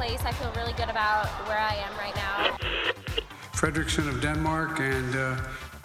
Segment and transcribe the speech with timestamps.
[0.00, 0.24] Place.
[0.24, 2.56] I feel really good about where I am right now.
[3.52, 5.36] Fredrickson of Denmark and uh,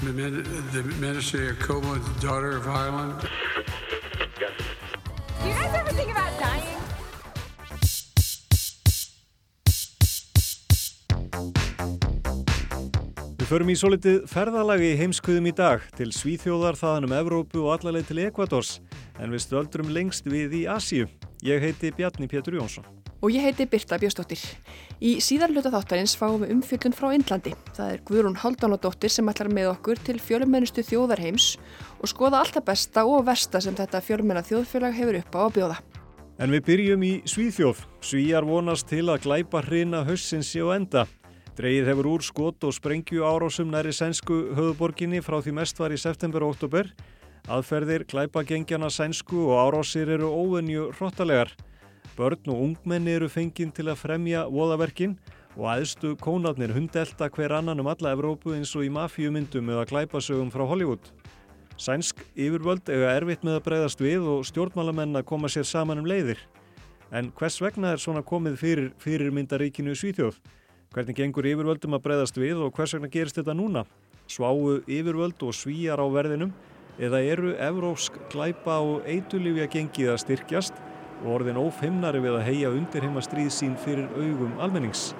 [0.06, 3.14] the Min- the Ministry of Koma, daughter of Ireland.
[5.42, 6.80] Do you guys ever think about dying?
[13.36, 17.68] Við förum í svo litið ferðalagi í heimskuðum í dag til Svíþjóðar, þaðan um Evrópu
[17.68, 18.78] og allarleið til Ekvadors
[19.20, 21.12] en við stöldrum lengst við í Asíu.
[21.44, 22.88] Ég heiti Bjarni Pétur Jónsson.
[23.26, 24.38] Og ég heiti Birta Bjöstóttir.
[25.02, 27.56] Í síðar hluta þáttarins fáum við umfjöldun frá Indlandi.
[27.74, 31.56] Það er Guðrún Haldánadóttir sem ætlar með okkur til fjölumennustu þjóðarheims
[31.98, 35.58] og skoða allt það besta og versta sem þetta fjölumenna þjóðfélag hefur upp á að
[35.58, 35.82] bjóða.
[36.38, 37.84] En við byrjum í Svíþjóð.
[38.06, 41.08] Svíjar vonast til að glæpa hrina hössins í og enda.
[41.58, 45.98] Dreigið hefur úr skot og sprengju árásum næri sænsku höfuborginni frá því mest var í
[45.98, 46.94] september og oktober.
[47.50, 51.56] Aðferðir glæpagengjana sænsku og árásir eru óvenju hrottalegar.
[52.16, 55.18] Börn og ungmenni eru fenginn til að fremja voðaverkin
[55.56, 60.52] og aðstu kónarnir hundelta hver annan um alla Evrópu eins og í mafíumyndum eða glæpasögum
[60.52, 61.12] frá Hollywood.
[61.76, 66.08] Sænsk yfirvöld eiga erfitt með að breyðast við og stjórnmálamenn að koma sér saman um
[66.08, 66.40] leiðir.
[67.12, 70.40] En hvers vegna er svona komið fyrir fyrirmyndaríkinu Svíþjóð?
[70.96, 73.84] Hvernig gengur yfirvöldum að breyðast við og hvers vegna gerist þetta núna?
[74.32, 76.56] Sváu yfirvöld og svíjar á verðinum
[76.96, 80.85] eða eru evrópsk glæpa og eitulífja gengið að styrkjast
[81.24, 85.14] og orðin ófimnari við að heia undir heima stríð sín fyrir augum almennings.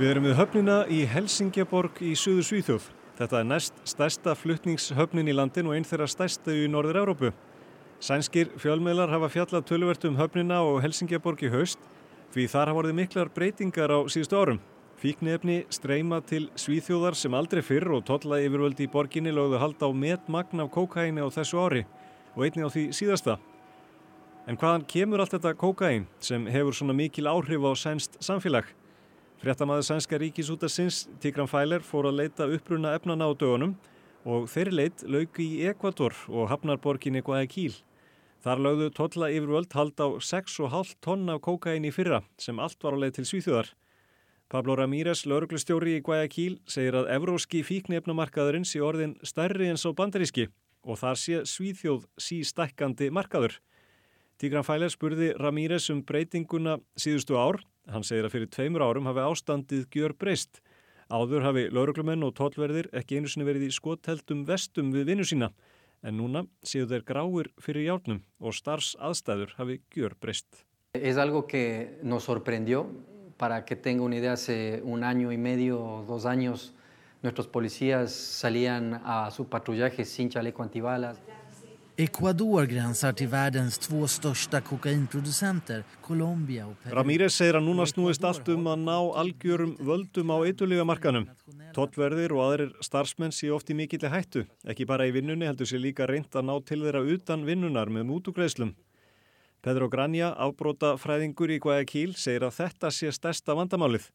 [0.00, 2.88] Við erum við höfnina í Helsingjaborg í Suðu Svíþjóð.
[3.18, 7.30] Þetta er næst stærsta fluttningshöfnin í landin og einn þeirra stærsta í Norður Európu.
[8.02, 11.78] Sænskir fjölmiðlar hafa fjallað tölvert um höfnina og Helsingjaborg í haust
[12.32, 14.62] því þar hafa orðið miklar breytingar á síðustu árum.
[15.02, 19.90] Fíknefni streyma til Svíþjóðar sem aldrei fyrr og tolla yfirvöldi í borginni lögðu halda á
[19.92, 21.86] metmagn af kókaini á þessu ári
[22.32, 23.36] og einni á því síðasta.
[24.50, 28.66] En hvaðan kemur allt þetta kókain sem hefur svona mikil áhrif á sænst samfélag?
[29.38, 33.76] Fréttamaður sænska ríkisútasins Tigran Fæler fór að leita uppruna efnana á dögunum
[34.26, 37.76] og þeirri leit lauki í Ekvator og hafnarborginni Guayaquil.
[38.42, 42.98] Þar lögðu tolla yfirvöld hald á 6,5 tonn af kókain í fyrra sem allt var
[42.98, 43.70] á leið til Svíþjóðar.
[44.50, 50.50] Pablo Ramírez, lauruglustjóri í Guayaquil, segir að evróski fíknefnumarkaðurinn sé orðin stærri en svo bandaríski
[50.82, 53.62] og þar sé Svíþjóð sístækkandi markaður.
[54.42, 57.60] Tigran Fæler spurði Ramírez um breytinguna síðustu ár.
[57.86, 60.58] Hann segir að fyrir tveimur árum hafi ástandið gjör breyst.
[61.06, 65.52] Áður hafi lauruglumenn og tollverðir ekki einu sinni verið í skotheldum vestum við vinnu sína.
[66.02, 70.64] En núna séu þeir gráir fyrir járnum og starfs aðstæður hafi gjör breyst.
[70.98, 72.88] Es algo que nos sorprendió.
[73.38, 76.74] Para que tenga una idea, hace un año y medio dos años
[77.22, 81.22] nuestros policías salían a su patrullaje sin chaleco antibalas.
[82.02, 86.94] Ecuador gränsar till världens två största kokainproducenter, Colombia och Peru.
[86.94, 91.28] Ramírez segir að núna snúist allt um að ná algjörum völdum á eitulega markanum.
[91.76, 94.42] Tottverðir og aðrir starfsmenn sé oft í mikilli hættu.
[94.66, 98.08] Ekki bara í vinnunni heldur sé líka reynd að ná til þeirra utan vinnunar með
[98.10, 98.72] mútugreislum.
[99.62, 104.08] Pedro Granja, ábróta fræðingur í Guayaquil, segir að þetta sé stærsta vandamálið.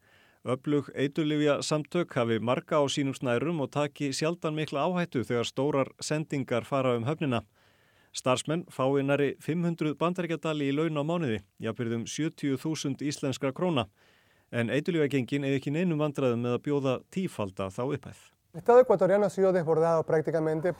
[0.43, 5.93] Öflug eitulifja samtök hafi marga á sínum snærum og taki sjaldan mikla áhættu þegar stórar
[6.03, 7.45] sendingar fara um höfnina.
[8.17, 13.85] Starfsmenn fái næri 500 bandaríkjadali í laun á mánuði, jáfnverðum 70.000 íslenskra króna.
[14.51, 18.19] En eitulifjagengin eða ekki neinum vandræðum með að bjóða tífalda þá upphæð.
[18.57, 20.73] Estado ecuatoriano ha sido desbordado prácticamente.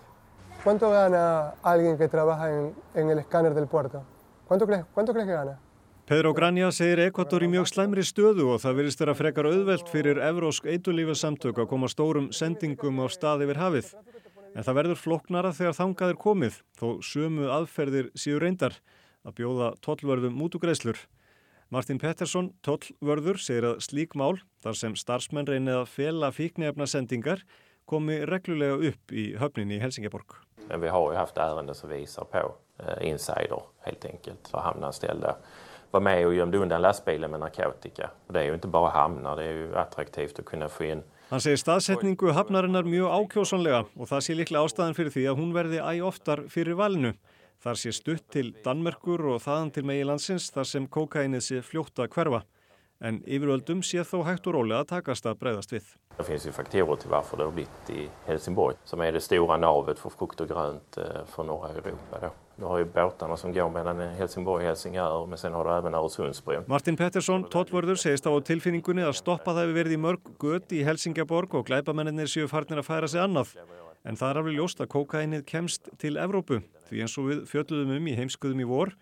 [0.64, 4.04] ¿Cuánto gana alguien que trabaja en, en el escáner del puerto?
[4.48, 5.60] ¿Cuánto crees, ¿Cuánto crees que gana?
[6.08, 10.22] Pedro Granja segir Ekvator í mjög slæmri stöðu og það virðist vera frekar auðvelt fyrir
[10.24, 13.90] evrósk eitulífasamtök að koma stórum sendingum á stað yfir hafið.
[14.58, 18.78] En það verður floknara þegar þangað er komið, þó sömu aðferðir síður reyndar
[19.22, 20.98] að bjóða tollvörðum mútugreislur.
[21.70, 27.44] Martin Pettersson, tollvörður, segir að slík mál, þar sem starfsmenn reynið að fela fíknefna sendingar,
[27.86, 30.40] komi reglulega upp í höfninni i Helsingborg.
[30.72, 32.42] Men vi har ju haft ärenden som visar på
[32.82, 34.48] eh, insider helt enkelt.
[34.48, 35.36] Så hamnanställda
[35.92, 38.10] var med och gömde undan lastbilen med narkotika.
[38.28, 41.04] Och det är ju inte bara hamnar, det är ju attraktivt att kunna få in
[41.28, 45.50] Hann segir staðsetningu hafnarinnar mjög ákjósanlega og það sé líklega ástæðan fyrir því að hún
[45.58, 47.12] verði æg oftar fyrir valinu.
[47.60, 52.00] Þar sé stutt til Danmerkur og þaðan til megi landsins þar sem kokainið sé fljótt
[52.00, 52.42] að hverfa.
[53.04, 55.92] En yfirvöldum sé þó hægt og rólega að takast að breyðast við.
[56.16, 59.58] Det finns ju faktorer till varför det har blivit i Helsingborg som är det stora
[59.58, 62.32] navet för frukt och grönt eh, för norra Europa.
[62.58, 65.94] Du har ju båtarna som går mellan Helsingborg och Helsingör men sen har du även
[65.94, 66.64] Öresundsbron.
[66.68, 70.82] Martin Pettersson, tollvörður, segist á tilfinningunni að stoppa það við verið í mörg gött í
[70.82, 73.54] Helsingaborg og glæpamennir séu farnir að færa sig annað.
[74.02, 77.94] En það er alveg ljóst að kókainið kemst til Evrópu því eins og við fjöldluðum
[78.00, 78.96] um í heimskuðum í vor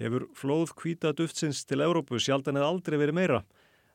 [0.00, 3.44] hefur flóð kvíta duftsins til Evrópu sjaldan eða aldrei verið meira.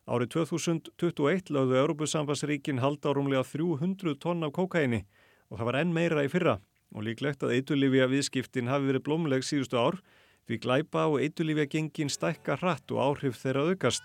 [0.05, 5.07] Árið 2021 lögðu Európusambansríkin halda á rúmlega 300 tonn af kókaini
[5.49, 6.59] og það var enn meira í fyrra
[6.95, 9.99] og líklegt að eitulífja viðskiptin hafi verið blómleg síðustu ár
[10.47, 14.03] því glæpa og eitulífja gengin stækka hratt og áhrif þeirra aukast.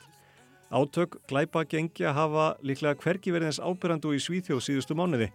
[0.73, 5.29] Átök glæpa gengja hafa líklega hverki verið eins ábyrrandu í Svíþjóð síðustu mánuði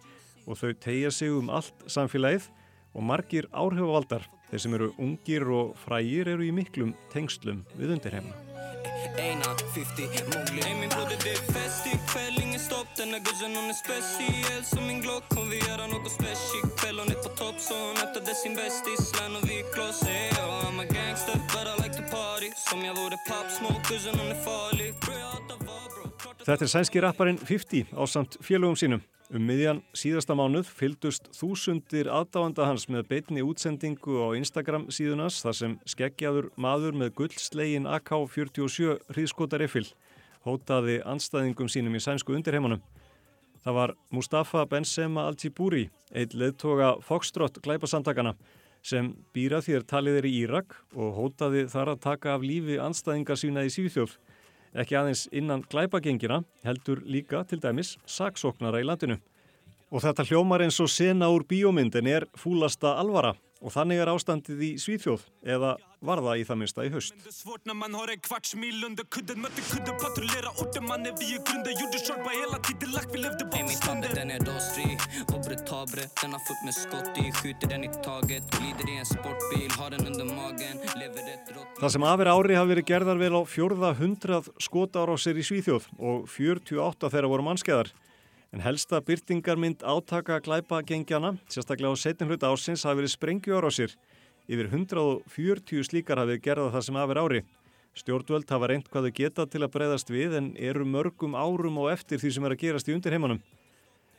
[0.48, 2.48] og þau tegja sig um allt samfélagið
[2.96, 8.36] og margir áhrifavaldar, þeir sem eru ungir og frægir eru í miklum tengslum við undirheimna.
[9.18, 12.88] Eina, 50, månglig Hey min broder det är fest ikväll, ingen stopp.
[12.96, 14.64] Den här guzzen hon är speciell
[22.70, 24.94] som jag vore Pop Smoke, guzzen hon är farlig
[26.48, 32.08] Þetta er sænski rapparinn 50 á samt félögum sínum Um miðjan síðasta mánuð fylgdust þúsundir
[32.08, 38.94] aðdáanda hans með beitni útsendingu á Instagram síðunas þar sem skeggjaður maður með gullslegin AK-47
[39.12, 39.84] hríðskotariffil
[40.48, 42.80] hótaði anstæðingum sínum í sænsku undirheimunum.
[43.60, 48.32] Það var Mustafa Benzema Al-Tiburi, eitt leðtoga Foxtrot glæpasamtakana
[48.80, 53.36] sem býra þér talið er í Írak og hótaði þar að taka af lífi anstæðingar
[53.36, 54.16] sína í Svíþjóð
[54.74, 59.18] ekki aðeins innan glæpagengina, heldur líka til dæmis saksóknara í landinu.
[59.88, 64.60] Og þetta hljómar eins og sena úr bíómyndin er fúlasta alvara og þannig er ástandið
[64.62, 65.24] í Svíþjóð
[65.54, 65.74] eða
[66.04, 67.14] var það í það minsta í haust.
[81.78, 86.28] Það sem afir ári hafi verið gerðar vel á fjörða hundrað skotárásir í Svíþjóð og
[86.30, 87.90] 48 þeirra voru mannskeðar.
[88.48, 93.92] En helsta byrtingarmynd átaka glæpa gengjana, sérstaklega á setin hluta ásins, hafi verið sprengjuárásir.
[94.48, 97.40] Yfir 140 slíkar hafi gerða það sem afir ári.
[97.92, 101.90] Stjórnvöld hafa reynd hvað þau geta til að breyðast við en eru mörgum árum og
[101.92, 103.42] eftir því sem er að gerast í undirheimanum.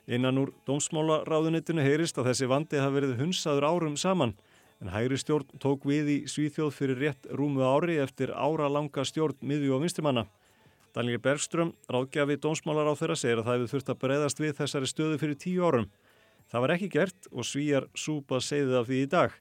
[0.05, 4.35] Innan úr dómsmálaráðunitinu heyrist að þessi vandi hafi verið hunsaður árum saman
[4.79, 9.41] en hægri stjórn tók við í Svíþjóð fyrir rétt rúmu ári eftir ára langa stjórn
[9.41, 10.25] miðjú og vinstrimanna.
[10.95, 14.89] Daniel Bergström, ráðgjafi dómsmálar á þeirra, segir að það hefur þurft að breyðast við þessari
[14.89, 15.91] stöðu fyrir tíu árum.
[16.49, 19.37] Það var ekki gert og svíjar súpa segðið af því í dag.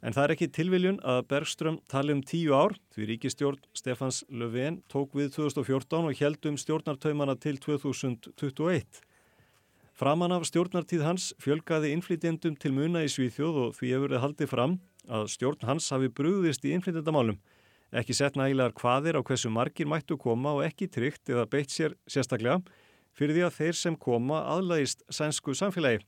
[0.00, 4.80] En það er ekki tilviljun að Bergström tali um tíu ár því ríkistjórn Stefans Löfven
[4.88, 9.02] tók við 2014 og heldum stjórnartaumana til 2021.
[10.00, 14.48] Framan af stjórnartíð hans fjölgaði innflytjendum til muna í Svíþjóð og því hefur þið haldið
[14.54, 14.78] fram
[15.12, 17.36] að stjórn hans hafi brúðist í innflytjendamálum.
[17.90, 21.96] Ekki sett nægilegar hvaðir á hversu margir mættu koma og ekki tryggt eða beitt sér
[22.06, 22.60] sérstaklega
[23.18, 26.04] fyrir því að þeir sem koma aðlægist sænsku samfélagi.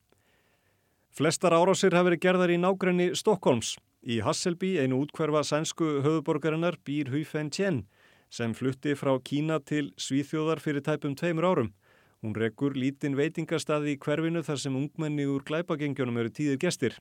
[1.12, 3.74] Flestar árásir hafi verið gerðar í nágrenni Stokkólms.
[4.02, 7.84] Í Hasselby, einu útkverfa sænsku höfuborgarinnar, býr Huifeng Tien
[8.32, 11.68] sem flutti frá Kína til Svíþjóðar fyrir tæpum tveimur árum.
[12.24, 16.96] Hún rekur lítinn veitingarstaði í hverfinu þar sem ungmenni úr glæpagengjónum eru tíðir gestir.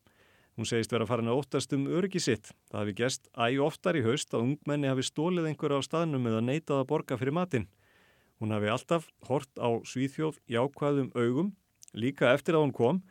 [0.61, 2.51] Hún segist vera farin að óttast um öryggi sitt.
[2.69, 6.41] Það hafi gest æg oftar í haust að ungmenni hafi stólið einhverja á staðnum eða
[6.45, 7.65] neitað að borga fyrir matinn.
[8.37, 11.49] Hún hafi alltaf hort á Svíþjóð jákvæðum augum,
[11.97, 13.01] líka eftir að hún kom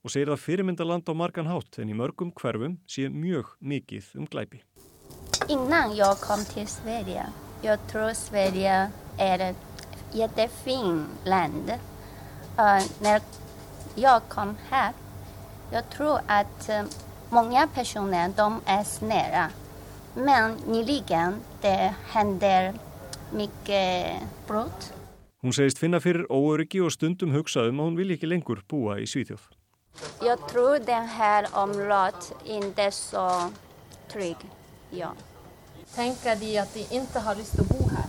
[0.00, 4.32] og segir að fyrirmyndaland á margan hátt en í mörgum hverfum sé mjög mikið um
[4.32, 4.64] glæpi.
[5.52, 7.28] Innan jag kom till Sverige,
[7.60, 8.88] jag tror Sverige
[9.18, 11.68] är ett jättefint land.
[12.56, 13.20] Uh, när
[13.94, 14.92] jag kom här,
[15.70, 16.82] jag tror att uh,
[17.30, 19.50] många personer de är snälla.
[20.14, 22.74] Men nyligen det händer
[23.32, 24.92] mycket brott.
[25.42, 28.96] Hún segist finna fyrir óöryggi og stundum hugsa um að hún vil ekki lengur búa
[28.98, 29.44] í Svíþjóð.
[30.22, 33.50] Jag tror den här området inte är så
[34.12, 34.36] trygg.
[34.90, 35.12] Ja.
[35.94, 38.06] Tänker de att de inte har lust att bo här?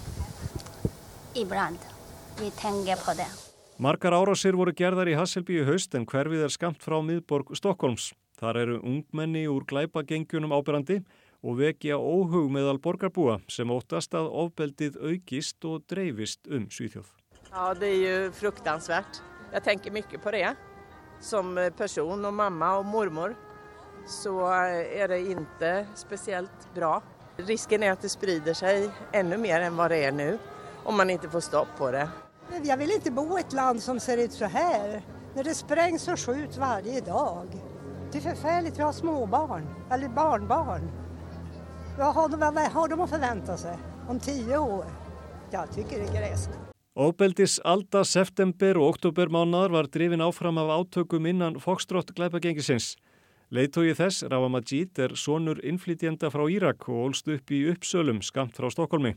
[1.33, 1.77] Ibland.
[2.39, 3.46] Vi tänker på det.
[3.77, 8.09] Margar árásir voru gerðar í Hasselby í haust en hverfið er skamt frá miðborg Stokkólms.
[8.41, 11.03] Þar eru ungmenni úr glæpagengjunum ábyrrandi
[11.45, 17.05] og vekja óhug meðal borgarbúa sem óttast að ofbeldið aukist og dreifist um Svíþjóð.
[17.51, 19.21] Ja, det är ju fruktansvärt.
[19.53, 20.55] Jag tänker mycket på det
[21.19, 23.35] som person och mamma och mormor.
[24.07, 27.03] så är det inte speciellt bra.
[27.37, 30.37] Risken är att det sprider sig ännu mer än vad det är nu
[30.83, 32.09] om man inte får stopp på det.
[32.63, 35.01] Jag vill inte bo i ett land som ser ut så här,
[35.35, 37.47] när det sprängs och skjuts varje dag.
[38.11, 40.91] Det är förfärligt, vi har småbarn, eller barnbarn.
[41.97, 43.77] Vad har de, vad har de att förvänta sig
[44.09, 44.85] om tio år?
[45.51, 46.59] Jag tycker det är gräsligt.
[46.95, 52.95] Óbeldis alda september og oktobermánaðar var drifin áfram af átökum innan Foxtrot glæpagengisins.
[53.53, 58.57] Leitói þess, Rafa Majid, er sonur innflytjenda frá Írak og ólst upp í uppsölum skamt
[58.57, 59.13] frá Stokkólmi.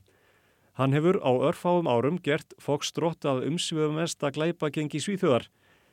[0.81, 5.45] Hann hefur á örfáum árum gert Foxtrot að umsviðumest að glæpagengi svíþjóðar.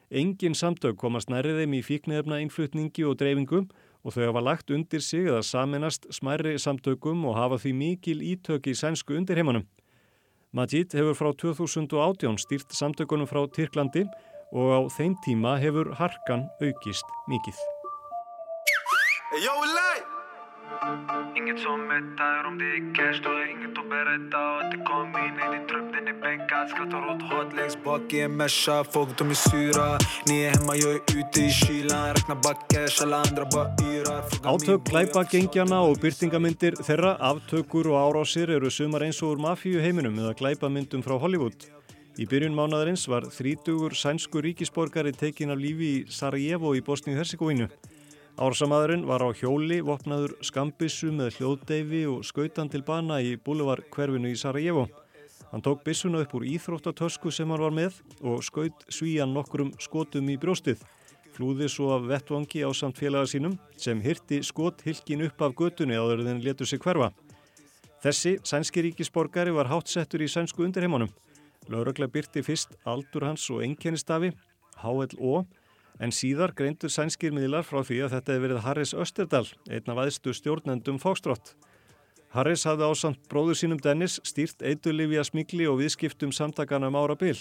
[0.08, 3.67] Engin samtök komast nærið þeim í fíknefna innflutningi og dreifingum
[4.08, 8.72] og þau hafa lagt undir sig að saminast smærri samtökum og hafa því mikil ítök
[8.72, 9.67] í sænsku undirheimanum.
[10.56, 14.08] Majid hefur frá 2018 stýrt samtökunum frá Tyrklandi
[14.56, 17.60] og á þeim tíma hefur harkan aukist mikið.
[19.44, 19.51] Yo,
[20.88, 21.39] Eli!
[21.39, 21.79] Inget som
[22.60, 25.88] det är cash, då är inget att berätta Att det kom in i din trupp,
[25.96, 29.98] den är bänkad Skrattar åt hat längst bak i en Merca Folk de är sura,
[30.27, 34.82] ni är hemma, jag är ute i kylan Räknar backcash, alla andra bara yrar Átök
[34.89, 40.38] glæpagengjana og byrtingamyndir þeirra, aftökur og árásir eru sumar eins og úr mafíu heiminum eða
[40.39, 41.67] glæpamyndum frá Hollywood.
[42.17, 47.67] Í byrjun mánadarins var þrítugur sænsku ríkisborgari tekin af lífi í Sarajevo í Bosníu-Herzegovinu.
[48.38, 54.29] Ársamadurinn var á hjóli, vopnaður skambissu með hljóðdeifi og skautan til bana í Búlevar hverfinu
[54.29, 54.84] í Sarajevo.
[55.50, 60.29] Hann tók bissuna upp úr íþróttatösku sem hann var með og skaut svíjan nokkrum skotum
[60.29, 60.86] í brjóstið.
[61.34, 66.27] Flúði svo af vettvangi á samt félaga sínum sem hyrti skothylkin upp af götunni áður
[66.29, 67.10] en letur sig hverfa.
[68.06, 71.10] Þessi sænski ríkisborgari var hátsettur í sænsku undirheimunum.
[71.74, 74.29] Lauragla byrti fyrst aldur hans og enkennistafi,
[74.84, 75.48] HLO,
[76.00, 80.01] en síðar greindu sænskir miðlar frá því að þetta hefði verið Harris Österdal, einn af
[80.04, 81.56] aðstu stjórnendum Fókstrótt.
[82.36, 87.39] Harris hafði ásamt bróður sínum Dennis stýrt eitulifja smigli og viðskiptum samtakana um ára byll.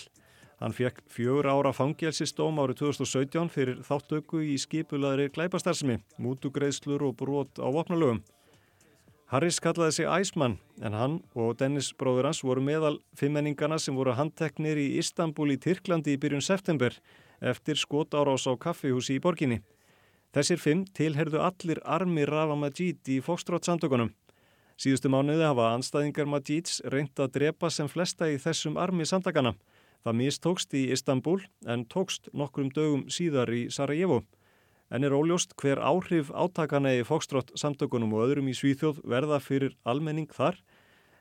[0.57, 7.61] Hann fekk fjögur ára fangelsistóm árið 2017 fyrir þáttöku í skipulaðri glæpastarsmi, mútugreiðslur og brot
[7.61, 8.23] á vopnalögum.
[9.27, 14.15] Harris kallaði sig Æsmann en hann og Dennis bróður hans voru meðal fimmenningana sem voru
[14.15, 16.95] handteknir í Istanbul í Tyrklandi í byrjun september
[17.40, 19.62] eftir skotárás á kaffihúsi í borginni.
[20.37, 24.12] Þessir fimm tilherðu allir armi Rafa Majid í Foxtrot samtökunum.
[24.76, 29.55] Síðustu mánuði hafa anstæðingar Majids reynd að drepa sem flesta í þessum armi samtakana.
[30.05, 34.21] Það mistókst í Istanbul en tókst nokkrum dögum síðar í Sarajevo.
[34.93, 39.73] En er óljóst hver áhrif átakana í Foxtrot samtökunum og öðrum í Svíþjóð verða fyrir
[39.88, 40.61] almenning þar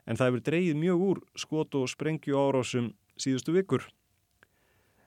[0.06, 3.88] en það hefur dreyið mjög úr skot og sprengju árásum síðustu vikur.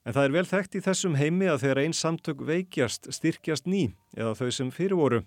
[0.08, 3.89] En það er vel þekkt í þessum heimi að þegar einn samtök veikjast styrkjast ný
[4.15, 5.22] eða þau sem fyrir voru.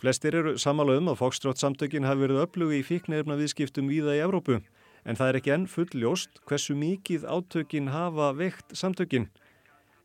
[0.00, 4.22] Flestir eru samála um að Foxtrot samtökin hafi verið öflugi í fíknefna viðskiptum víða í
[4.24, 4.58] Evrópu
[5.04, 9.28] en það er ekki enn full ljóst hversu mikið átökin hafa veikt samtökin.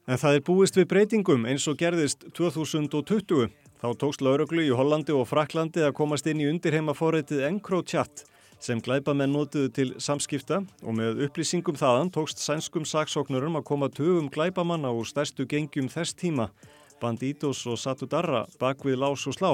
[0.05, 3.49] En það er búist við breytingum eins og gerðist 2020.
[3.81, 8.25] Þá tókst lauruglu í Hollandi og Fraklandi að komast inn í undirheima forreitið EncroChat
[8.59, 14.29] sem glæpamenn notuðu til samskipta og með upplýsingum þaðan tókst sænskum saksóknurum að koma tögum
[14.33, 16.49] glæpamanna úr stærstu gengjum þess tíma,
[17.01, 19.51] Banditos og Satudarra bak við lás og slá.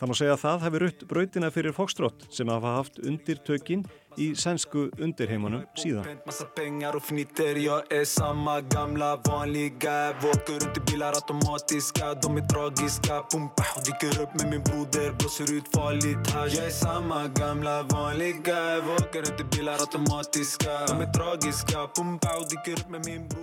[0.00, 3.82] Það má segja að það hefur rutt brautina fyrir Foxtrot sem hafa haft undirtökin
[4.20, 6.20] í sænsku undirheimunum síðan.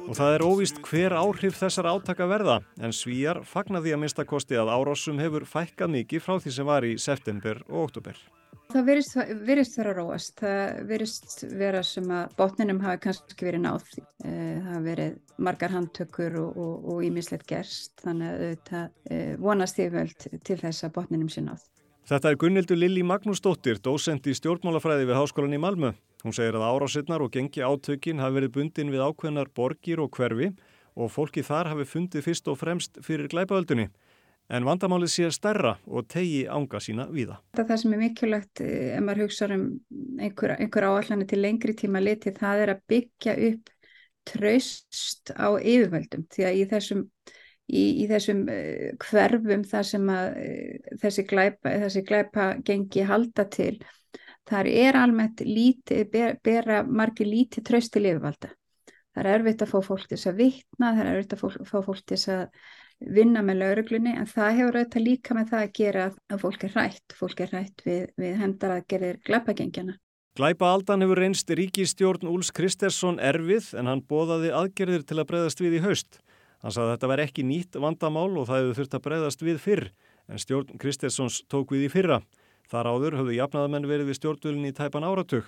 [0.08, 4.26] Og það er óvist hver áhrif þessar átaka verða en svíjar fagnar því að mista
[4.28, 8.18] kosti að árásum hefur fækkað mikið frá því sem var í september og oktober.
[8.78, 9.16] Það virðist,
[9.48, 10.34] virðist vera róast.
[10.38, 13.88] Það virðist vera sem að botninum hafi kannski verið náð.
[14.22, 15.16] Það hafi verið
[15.48, 17.96] margar handtökur og ímislegt gerst.
[18.04, 18.84] Þannig að þetta
[19.42, 21.66] vonast ég vel til þess að botninum sé náð.
[22.08, 25.90] Þetta er Gunnildur Lilli Magnúsdóttir, dósend í stjórnmálafræði við Háskólan í Malmö.
[26.22, 30.54] Hún segir að árásinnar og gengi átökin hafi verið bundin við ákveðnar borgir og hverfi
[30.98, 33.90] og fólki þar hafi fundið fyrst og fremst fyrir glæpaöldunni.
[34.48, 37.42] En vandamálið sé stærra og tegi ánga sína víða.
[37.58, 39.66] Það sem er mikilvægt ef maður hugsa um
[40.24, 43.74] einhver, einhver áallanir til lengri tíma liti það er að byggja upp
[44.28, 47.04] traust á yfirvöldum því að í þessum,
[47.68, 50.32] í, í þessum uh, hverfum þar sem uh,
[51.04, 53.76] þessi, glæpa, þessi glæpa gengi halda til
[54.48, 58.54] þar er almennt líti, ber, bera margir lítið traust til yfirvalda.
[59.12, 61.80] Það er erfitt að fá fólk til þess að vittna, það er erfitt að fá
[61.82, 62.68] fólk til þess að
[63.00, 66.74] vinna með lauruglunni en það hefur auðvitað líka með það að gera að fólk er
[66.76, 69.98] hrætt, fólk er hrætt við, við hendaraðgerðir glæpagengjana.
[70.38, 75.62] Glæpa aldan hefur reynst ríkistjórn Úls Kristersson erfið en hann bóðaði aðgerðir til að breyðast
[75.64, 76.20] við í haust.
[76.62, 79.62] Hann sagði að þetta var ekki nýtt vandamál og það hefur þurft að breyðast við
[79.62, 79.88] fyrr
[80.28, 82.20] en stjórn Kristerssons tók við í fyrra.
[82.68, 85.48] Þar áður höfðu jafnaðamenn verið við stjórnvölinni í tæpan áratug.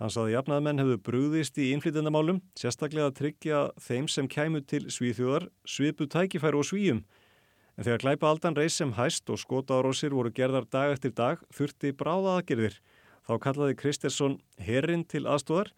[0.00, 4.86] Hann sagði að jafnaðamenn hefðu brúðist í innflytjandamálum, sérstaklega að tryggja þeim sem kæmu til
[4.88, 7.02] svíþjóðar, svipu tækifæru og svíjum.
[7.76, 11.42] En þegar glæpa aldan reys sem hæst og skota árósir voru gerðar dag eftir dag,
[11.52, 12.78] þurfti bráða aðgerðir.
[13.28, 15.74] Þá kallaði Kristersson herrin til aðstóðar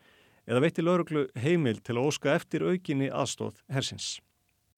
[0.47, 4.21] eða veitti lauruglu heimil til að óska eftir aukinni aðstóð hersins.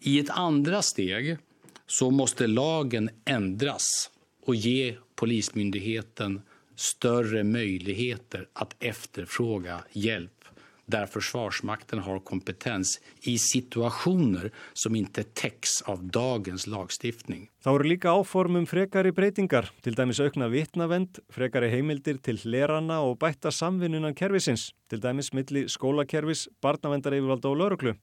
[0.01, 1.37] I ett andra steg
[1.85, 4.11] så måste lagen ändras
[4.47, 6.43] och ge polismyndigheten
[6.77, 10.45] större möjligheter att efterfråga hjälp
[10.87, 17.49] där Försvarsmakten har kompetens i situationer som inte täcks av dagens lagstiftning.
[17.65, 23.19] Þá eru líka áformum frekari breytingar, til dæmis aukna vitnavend, frekari heimildir til lerana og
[23.23, 27.95] bætta samvinnunan kervisins, til dæmis milli skólakervis, barnavendareifvalda og lauruglu.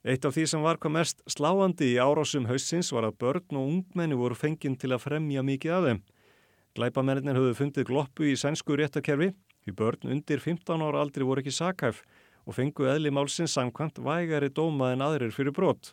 [0.00, 3.66] Eitt af því sem var hvað mest sláandi í árásum hausins var að börn og
[3.68, 6.00] ungmenni voru fenginn til að fremja mikið af þeim.
[6.78, 9.32] Glæpamennir höfðu fundið gloppu í sænsku réttakerfi
[9.64, 12.04] því börn undir 15 ára aldri voru ekki sakhæf
[12.46, 15.92] og fengu eðli málsins samkvæmt vægari dóma en aðrir fyrir brot.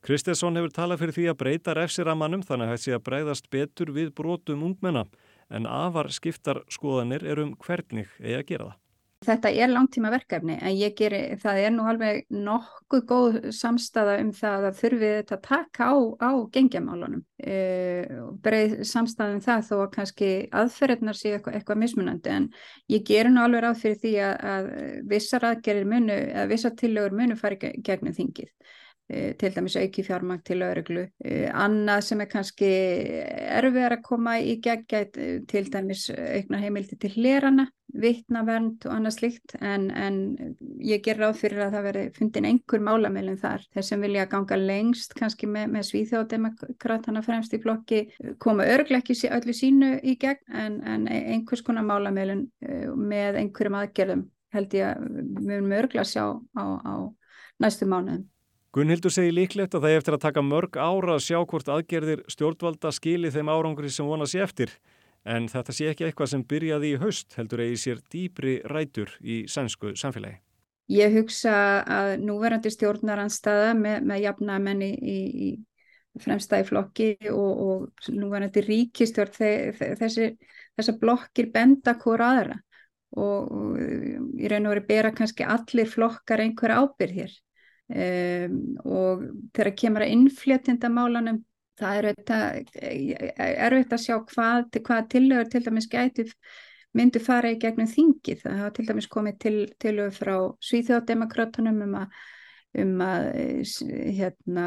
[0.00, 4.14] Kristesson hefur talað fyrir því að breyta refsiramannum þannig að hætti að breyðast betur við
[4.16, 5.04] brotum ungmenna
[5.52, 8.78] en afar skiptar skoðanir er um hvernig eigi að gera það.
[9.20, 14.30] Þetta er langtíma verkefni en ég geri, það er nú alveg nokkuð góð samstaða um
[14.32, 17.20] það að þurfið þetta að taka á, á gengjamálunum.
[17.36, 17.58] E,
[18.40, 20.30] breið samstaða um það þó að kannski
[20.62, 22.48] aðferðnar sé eitthvað, eitthvað mismunandi en
[22.88, 24.72] ég geri nú alveg ráð fyrir því að, að
[25.12, 28.48] vissar aðgerir munu, eða vissar tillögur munu fari gegnum þingið.
[29.10, 31.02] E, til dæmis auki fjármang til öðruglu.
[31.24, 32.68] E, annað sem er kannski
[33.58, 39.56] erfiðar að koma í gegn til dæmis aukna heimildi til hlérana, vittnavernd og annað slikt
[39.58, 40.20] en, en
[40.86, 43.66] ég ger ráð fyrir að það veri fundin einhver málamilin þar.
[43.74, 48.04] Þeir sem vilja ganga lengst kannski með, með svíþjóðdemokratana fremst í blokki
[48.38, 53.82] koma örglega ekki öllu sínu í gegn en, en einhvers konar málamilin e, með einhverjum
[53.82, 55.08] aðgerðum held ég að
[55.40, 56.94] við höfum örglega að sjá á, á
[57.62, 58.28] næstu mánuðum.
[58.70, 62.20] Gunnhildur segir líklegt að það er eftir að taka mörg ára að sjá hvort aðgerðir
[62.30, 64.74] stjórnvalda skili þeim árangri sem vona sér eftir.
[65.26, 69.40] En þetta sé ekki eitthvað sem byrjaði í haust heldur eigi sér dýbri rætur í
[69.50, 70.38] sænsku samfélagi.
[70.90, 75.18] Ég hugsa að núverandi stjórnaranstaða með, með jafna menni í,
[75.50, 79.34] í fremsta í flokki og, og núverandi ríkistjórn
[79.98, 80.32] þessi,
[80.78, 82.62] þessar blokkir benda hvora aðra
[83.18, 83.78] og
[84.38, 87.38] í raun og veri bera kannski allir flokkar einhver ábyrð hér.
[87.90, 91.40] Um, og þegar kemur að innfléttindamálanum
[91.80, 92.08] það er
[93.66, 96.26] erfitt að sjá hvað, hvað tillögur til dæmis gæti
[96.96, 98.42] myndu fara í gegnum þingið.
[98.44, 100.34] Það hafa til dæmis komið til, tillögur frá
[100.68, 102.16] Svíþjóðdemokrátunum um að,
[102.82, 103.28] um að
[104.18, 104.66] hérna,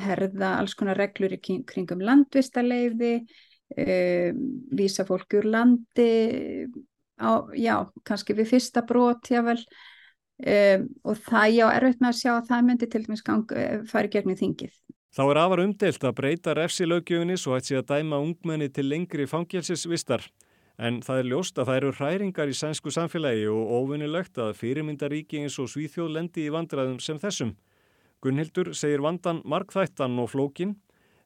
[0.00, 4.44] herða alls konar reglur kringum landvistaleiði um,
[4.76, 6.10] vísa fólk úr landi
[7.20, 9.60] á, já, kannski við fyrsta brot jável
[10.40, 13.50] Um, og það já er auðvitað með að sjá að það myndi til dæmis gang
[13.52, 14.76] uh, fari gegnum þingið.
[15.10, 20.24] Þá er afar umdelt að breyta refsilögjöfinni svo hætti að dæma ungmenni til lengri fangelsisvistar.
[20.80, 25.42] En það er ljóst að það eru hræringar í sænsku samfélagi og óvinnilegt að fyrirmyndaríki
[25.42, 27.56] eins og Svíþjóð lendi í vandraðum sem þessum.
[28.24, 30.78] Gunnhildur segir vandan markþættan og flókin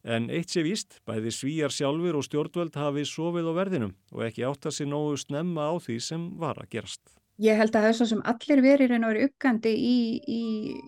[0.05, 4.49] en eitt sé víst, bæði svíjar sjálfur og stjórnvöld hafi sofið á verðinum og ekki
[4.49, 7.05] átt að sé nógu snemma á því sem var að gerast.
[7.43, 9.95] Ég held að það er svo sem allir verið raun og verið uppgandi í,
[10.31, 10.43] í,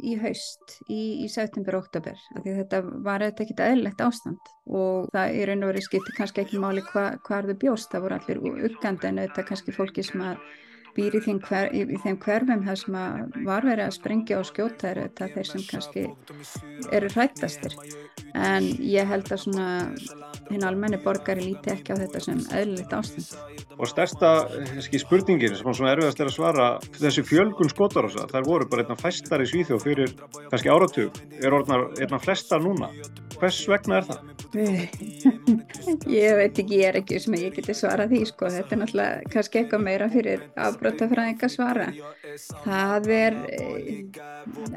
[0.06, 2.20] í haust, í, í september og oktober.
[2.44, 6.84] Þetta var þetta ekkit eðlilegt ástand og það er og verið skipti kannski ekki máli
[6.86, 7.90] hvað hva þau bjóst.
[7.90, 10.22] Það voru allir uppgandi en þetta kannski fólki sem
[10.96, 12.96] býr í þeim, hver, í þeim hverfum það sem
[13.46, 16.04] var verið að sprengja og skjóta er þetta þeir sem kannski
[16.96, 17.76] eru hrættastir.
[18.36, 19.68] En ég held að svona
[20.50, 23.30] hinn almenni borgari líti ekki á þetta sem eðlilegt ástand.
[23.76, 24.32] Og stærsta
[24.84, 28.98] ski, spurningin sem er erfiðast er að svara þessi fjölgun skotarosa, þær voru bara einna
[29.00, 30.16] flestar í Svíþjóð fyrir
[30.48, 32.92] kannski áratug, er orðnar einna flestar núna.
[33.36, 34.32] Hvers vegna er það?
[36.10, 39.32] ég veit ekki, ég er ekki sem ég geti svarað því sko, þetta er náttúrulega
[39.34, 41.88] kannski eitthvað meira fyrir afbrótafræðinga svara.
[42.64, 44.20] Það er eh,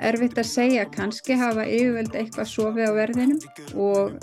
[0.10, 3.40] erfitt að segja, kannski hafa yfirvöld eitthvað sofið á verðinum
[3.80, 4.20] og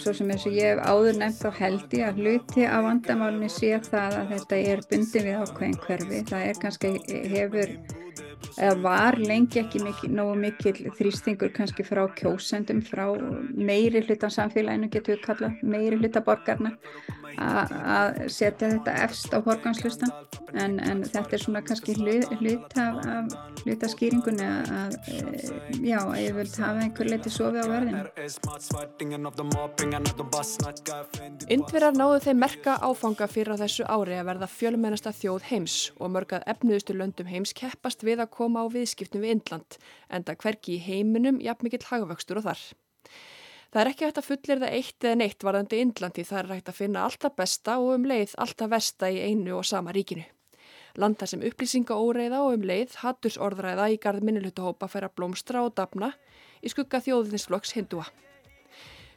[0.00, 3.50] svo sem eins og ég hef áður nefnt þá held ég að hluti af vandamálunni
[3.52, 6.94] sé það að þetta er bundin við ákveðin hverfi, það er kannski
[7.36, 7.76] hefur
[8.58, 13.06] eða var lengi ekki mikil, nógu mikil þrýstingur kannski frá kjósendum, frá
[13.54, 16.76] meiri hlutan samfélaginu getur við kalla, meiri hluta borgarna
[17.40, 20.10] að setja þetta efst á horganslustan
[20.58, 23.00] en, en þetta er svona kannski hlut af
[23.62, 24.96] hluta skýringunni að
[25.80, 28.02] já, að ég vil hafa einhver leiti sofi á verðinu.
[31.52, 36.12] Indverjar náðu þeim merka áfanga fyrir á þessu ári að verða fjölmennasta þjóð heims og
[36.16, 40.76] mörgað efnuðustu löndum heims keppast við að koma á viðskiptum við Indland en það hverki
[40.76, 42.62] í heiminum jafn mikill hagvöxtur og þar.
[43.72, 46.66] Það er ekki hægt að fullir það eitt eða neitt varðandi Indlandi það er hægt
[46.68, 50.26] að finna alltaf besta og um leið alltaf versta í einu og sama ríkinu.
[51.00, 55.62] Landa sem upplýsinga óreiða og um leið hatturs orðræða í garð minnilutahópa fær að blómstra
[55.64, 56.10] og dapna
[56.60, 58.04] í skugga þjóðinsflokks hindúa.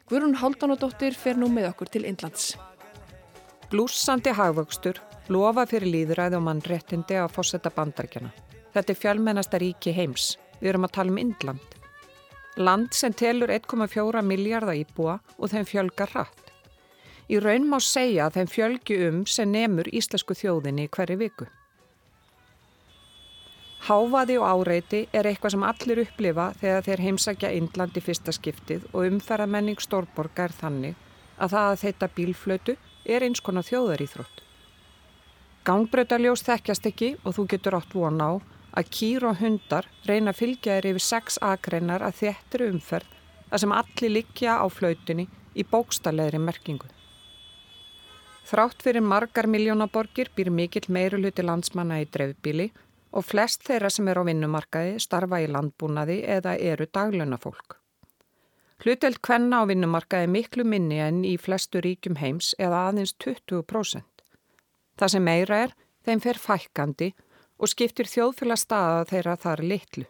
[0.08, 2.54] Guðrún Haldunadóttir fer nú með okkur til Indlands.
[3.68, 8.30] Blúsandi hagvöxtur lofa fyrir líðræði og mannréttindi að fórsetta bandaríkjana.
[8.76, 10.34] Þetta er fjálmennasta ríki heims.
[10.60, 11.76] Við erum að tala um Indland.
[12.60, 16.50] Land sem telur 1,4 miljardar íbúa og þeim fjölgar hratt.
[17.32, 21.46] Í raun má segja að þeim fjölgi um sem nemur íslensku þjóðinni hverju viku.
[23.86, 28.84] Hávaði og áreiti er eitthvað sem allir upplifa þegar þeir heimsækja Indland í fyrsta skiptið
[28.92, 31.00] og umferðamenning stórborga er þannig
[31.38, 34.44] að það að þeita bílflötu er eins konar þjóðaríþrótt.
[35.64, 38.30] Gangbröðarljós þekkjast ekki og þú getur átt von á
[38.76, 43.14] að kýr og hundar reyna að fylgja þér yfir sex akreinar að þéttir umferð
[43.50, 46.88] að sem allir likja á flautunni í bókstallegri merkingu.
[48.46, 52.68] Þrátt fyrir margar miljónaborgir býr mikill meiruluti landsmanna í dreifbíli
[53.16, 57.78] og flest þeirra sem er á vinnumarkaði starfa í landbúnaði eða eru daglunafólk.
[58.84, 64.04] Hluteld kvenna á vinnumarkaði miklu minni en í flestu ríkjum heims eða aðeins 20%.
[65.00, 65.72] Það sem meira er,
[66.04, 67.14] þeim fer fækkandi
[67.58, 70.06] og skiptir þjóðfélagsstaða þeirra þar litlu.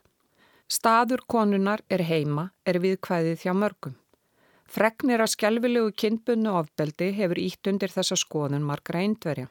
[0.66, 3.94] Staður konunar er heima, er viðkvæðið hjá mörgum.
[4.66, 9.46] Fregnir að skjálfilegu kynbunnu ofbeldi hefur ítt undir þessa skoðun margra eindverja.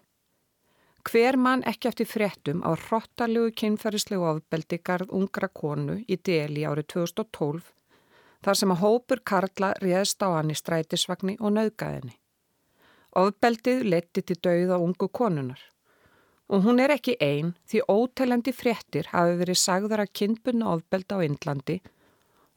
[1.05, 6.89] Hver mann ekki eftir fréttum á hrottalegu kynferðislegu ofbeldi garð ungra konu í deli árið
[6.95, 7.71] 2012
[8.45, 12.17] þar sem að hópur Karla réðst á hann í strætisvagni og nauðgæðinni.
[13.21, 15.61] Ofbeldið leti til dauða ungu konunar.
[16.49, 21.25] Og hún er ekki einn því ótelendi fréttir hafi verið sagðar að kynbunna ofbelda á
[21.25, 21.79] Indlandi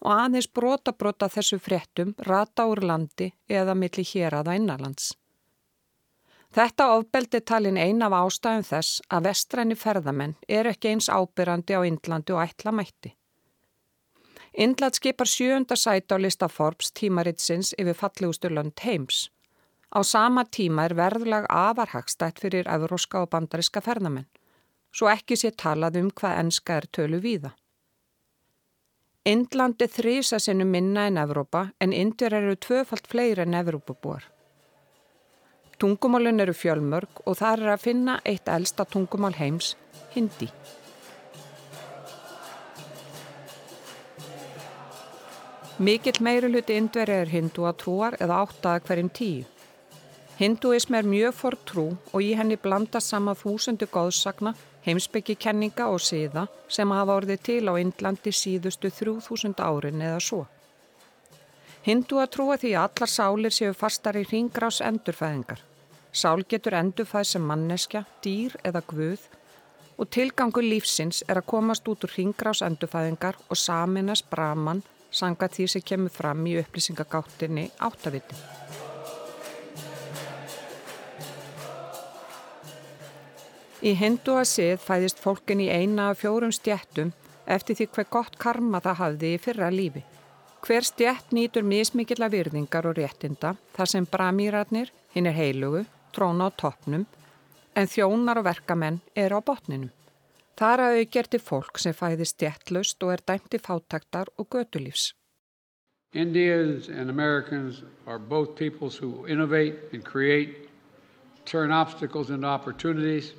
[0.04, 5.14] og aðeins brota brota þessu fréttum rata úr landi eða milli hér aða innanlands.
[6.54, 11.80] Þetta ofbeldi talin ein af ástæðum þess að vestræni ferðamenn er ekki eins ábyrrandi á
[11.84, 13.12] Indlandi og ætla mætti.
[14.58, 19.28] Indland skipar sjönda sæt á lista Forbes tímaritsins yfir fallegustur lönd heims.
[19.88, 24.28] Á sama tíma er verðlag afarhagstætt fyrir evróska og bandariska ferðamenn,
[24.92, 27.54] svo ekki sé talað um hvað enska er tölu víða.
[29.28, 34.22] Indland er þrýsa sinu minna en Evrópa en Indur eru tvöfalt fleiri en Evrópabúar.
[35.78, 39.74] Tungumálun eru fjölmörg og það er að finna eitt elsta tungumál heims,
[40.14, 40.48] hindi.
[45.78, 49.57] Mikill meiruluti indveri er hindu að trúar eða áttaða hverjum tíu.
[50.38, 54.52] Hinduism er mjög fór trú og í henni blanda sama þúsundu góðsagna,
[54.84, 60.44] heimsbyggjikenninga og síða sem hafa orðið til á Indlandi síðustu 3000 árin eða svo.
[61.82, 65.64] Hindu að trúa því að allar sálir séu fastar í ringgrás endurfæðingar.
[66.12, 69.26] Sál getur endurfæð sem manneskja, dýr eða guð
[69.98, 75.66] og tilgangu lífsins er að komast út úr ringgrás endurfæðingar og saminast braman sanga því
[75.74, 78.38] sem kemur fram í upplýsingagáttinni áttaviti.
[83.78, 87.12] Í hindu að sið fæðist fólkin í eina af fjórum stjættum
[87.46, 90.02] eftir því hver gott karma það hafði í fyrra lífi.
[90.66, 96.58] Hver stjætt nýtur mismikilla virðingar og réttinda þar sem bramýrarnir, hinn er heilugu, tróna á
[96.58, 97.06] toppnum,
[97.78, 99.94] en þjónar og verkamenn er á botninum.
[100.58, 105.12] Þar að auðgerti fólk sem fæðist stjættlaust og er dæmti fátaktar og gödulífs.
[106.14, 110.66] Indians and Americans are both peoples who innovate and create,
[111.44, 113.34] turn obstacles into opportunities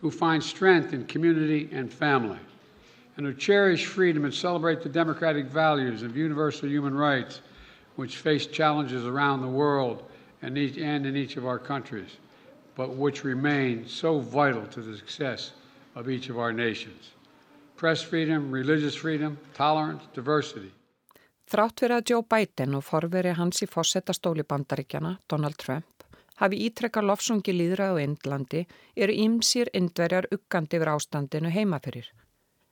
[0.00, 2.38] who find strength in community and family,
[3.16, 7.42] and who cherish freedom and celebrate the democratic values of universal human rights,
[7.96, 10.02] which face challenges around the world
[10.42, 12.16] and, each, and in each of our countries,
[12.74, 15.52] but which remain so vital to the success
[15.94, 17.10] of each of our nations.
[17.76, 20.72] Press freedom, religious freedom, tolerance, diversity.
[21.50, 25.89] Þrátt fyrir að Joe Biden og forveri hans í fórsetastóli bandaríkjana, Donald Trump,
[26.40, 28.64] hafi ítrekka lofsungi líðra á Indlandi
[28.96, 32.08] eru ymsir indverjar uggandi yfir ástandinu heimafyrir.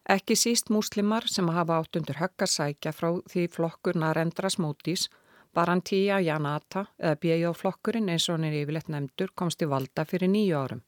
[0.09, 5.09] Ekki síst múslimar sem hafa átt undir höggasækja frá því flokkur Narendras Mótis,
[5.55, 7.53] Barantía Janata eða B.J.
[7.61, 10.83] flokkurinn eins og hann er yfirleitt nefndur komst í valda fyrir nýju árum.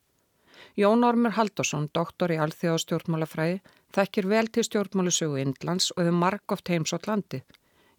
[0.77, 3.61] Jón Ormur Haldursson, doktor í Alþjóðastjórnmálafræði,
[3.97, 7.43] þekkir vel til stjórnmálusögu Indlands og hefur margóft heimsótt landi.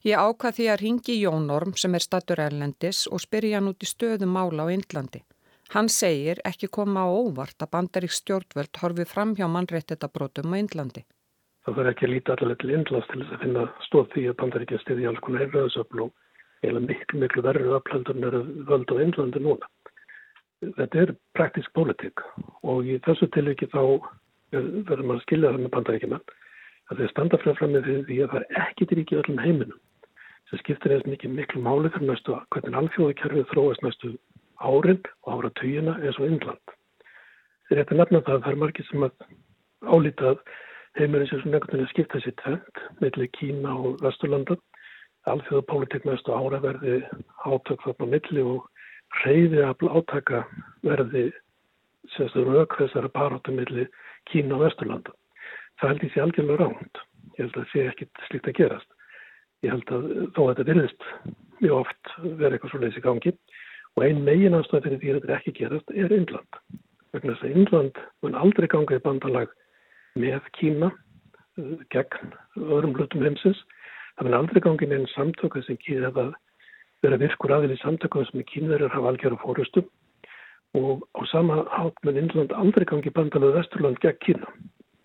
[0.01, 3.83] Ég ákvað því að ringi Jón Orm sem er statur erlendis og spyrja hann út
[3.85, 5.19] í stöðum mála á Indlandi.
[5.75, 11.03] Hann segir ekki koma á óvart að bandarík stjórnvöld horfi fram hjá mannréttindabrótum á Indlandi.
[11.61, 14.39] Það verður ekki að líta allaveg til Indlands til þess að finna stóð því að
[14.41, 18.39] bandaríkja stiði alls konar erfröðsöfl og eða miklu, miklu verður öflöndur með
[18.71, 19.69] völd á Indlandi núna.
[20.79, 22.25] Þetta er praktisk pólitík
[22.65, 23.85] og í þessu tilviki þá
[24.49, 26.27] verður maður að skilja það með bandaríkjumann
[26.89, 29.79] að þeir standa fram með því að það er ekki til ríkið öllum heiminum
[30.51, 34.09] sem skiptir eins mikið miklu máli fyrir næstu hvernig alþjóðukerfið þróast næstu
[34.59, 36.73] árin og áratugina eins og Indland.
[37.69, 39.13] Þeir rétti nefna það að það er margir sem að
[39.87, 40.41] álítað
[40.99, 44.57] heimurinn sem svona einhvern veginn skipta sér tvent mellir Kína og Vesturlanda.
[45.31, 46.99] Alþjóðu pólitík næstu ára verði
[47.47, 48.67] átök þarna milli og
[49.23, 50.43] reyði að átaka
[50.83, 51.29] verði
[52.11, 53.87] sérstaklega rauk þessara paróttu milli
[54.27, 55.15] Kína og Vesturlanda.
[55.79, 57.05] Það held ég sé algjörlega ránt.
[57.37, 58.97] Ég held að það sé ekkit slikt að gerast.
[59.61, 61.03] Ég held að þó að þetta virðist
[61.61, 63.33] mjög oft verið eitthvað svo leiðis í gangi
[63.95, 66.59] og ein megin aðstæði fyrir því að þetta ekki gerast er Indland.
[67.11, 69.53] Vegna þess að Indland mun aldrei ganga í bandalag
[70.21, 73.61] með Kína eh, gegn öðrum hlutum heimsins.
[74.15, 76.33] Það mun aldrei ganga inn einn samtöku sem kýði að
[77.05, 79.89] vera virkur aðil í samtöku sem kínverður hafa algjör á fórustum
[80.77, 84.53] og á sama hátt mun Indland aldrei gangi í bandalag Vesturland gegn Kína.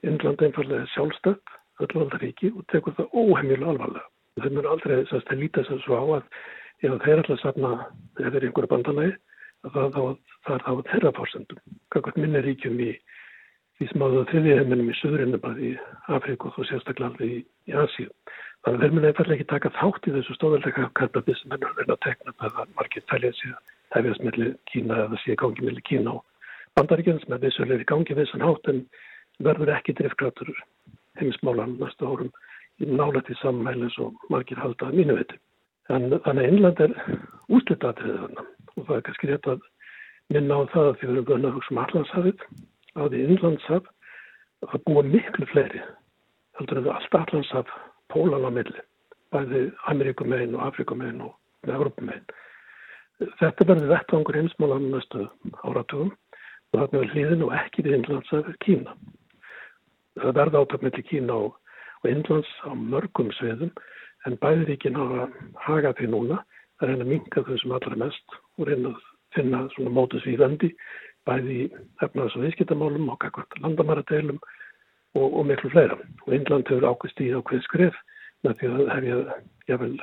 [0.06, 4.10] Einfallega er sjálfstöpp öllvaldaríki og tekur það óheimjulega alvarlega.
[4.36, 6.24] Þeir mun aldrei að líta að svo á að
[6.84, 7.70] ef þeir ætla að safna
[8.18, 9.14] þeir eru einhverju bandalagi
[9.72, 11.60] það, það, er þá þeirra fórsendum
[11.94, 12.90] kakvært minni ríkjum í
[13.78, 15.72] því smáðu þriði heiminum í söðurinn bara í
[16.12, 18.08] Afríku og sérstaklega alveg í, í Asíu.
[18.64, 21.96] Þannig að þeir mun einfallega ekki taka þátt í þessu stóðarleika karpabi sem hennar verður
[21.96, 23.58] að tekna með að margir fælið sér
[23.96, 28.16] hefjast melli Kína eða sé gangi melli Kína og bandaríkjum sem er vissulega í gangi
[28.16, 28.82] við þessan hátt en
[29.44, 30.52] verður ekki driftgrátur
[31.20, 32.08] heimismálan næstu
[32.84, 35.42] árum í sammælis og margir haldaði mínu veitum.
[35.88, 36.94] En, þannig að Innland er
[37.48, 39.60] úslitatrið þarna og það er kannski rétt að
[40.34, 42.42] minna á það að því við erum vöna að hugsa um Allandshafið
[42.96, 43.92] að því Innlandshaf
[44.66, 45.82] að búa miklu fleiri
[46.58, 47.72] heldur en við alltaf Allandshaf
[48.12, 48.82] pólan á milli,
[49.34, 52.26] bæði Ameríkumegin og Afrikumegin og Európumegin.
[53.40, 55.26] Þetta verður vettvangur heimsmálan næstu
[55.64, 56.12] áratugum
[56.74, 58.96] og það er hlýðin og ekki við Innlandshaf er Kína.
[60.16, 61.56] Það verða átöfnileg Kína og,
[62.02, 63.72] og Innlands á mörgum sviðum
[64.26, 65.28] en bæðiríkin hafa
[65.66, 66.40] hagað því núna
[66.80, 69.04] að reyna að minka þau sem allra mest og reyna að
[69.36, 70.72] finna svona mótus í vendi
[71.26, 71.70] bæði
[72.04, 74.38] efnaðs- og viðskiptamálum og kakvart landamæradeilum
[75.16, 75.96] og, og miklu fleira.
[76.26, 77.96] Og Índland hefur ákveðst í ákveð skref
[78.44, 79.94] með því að hefja jável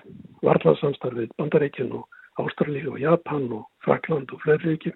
[0.43, 4.93] varðlansamstarfið Bandaríkin og Ástralíu og Japan og Frakland og fleiri ríki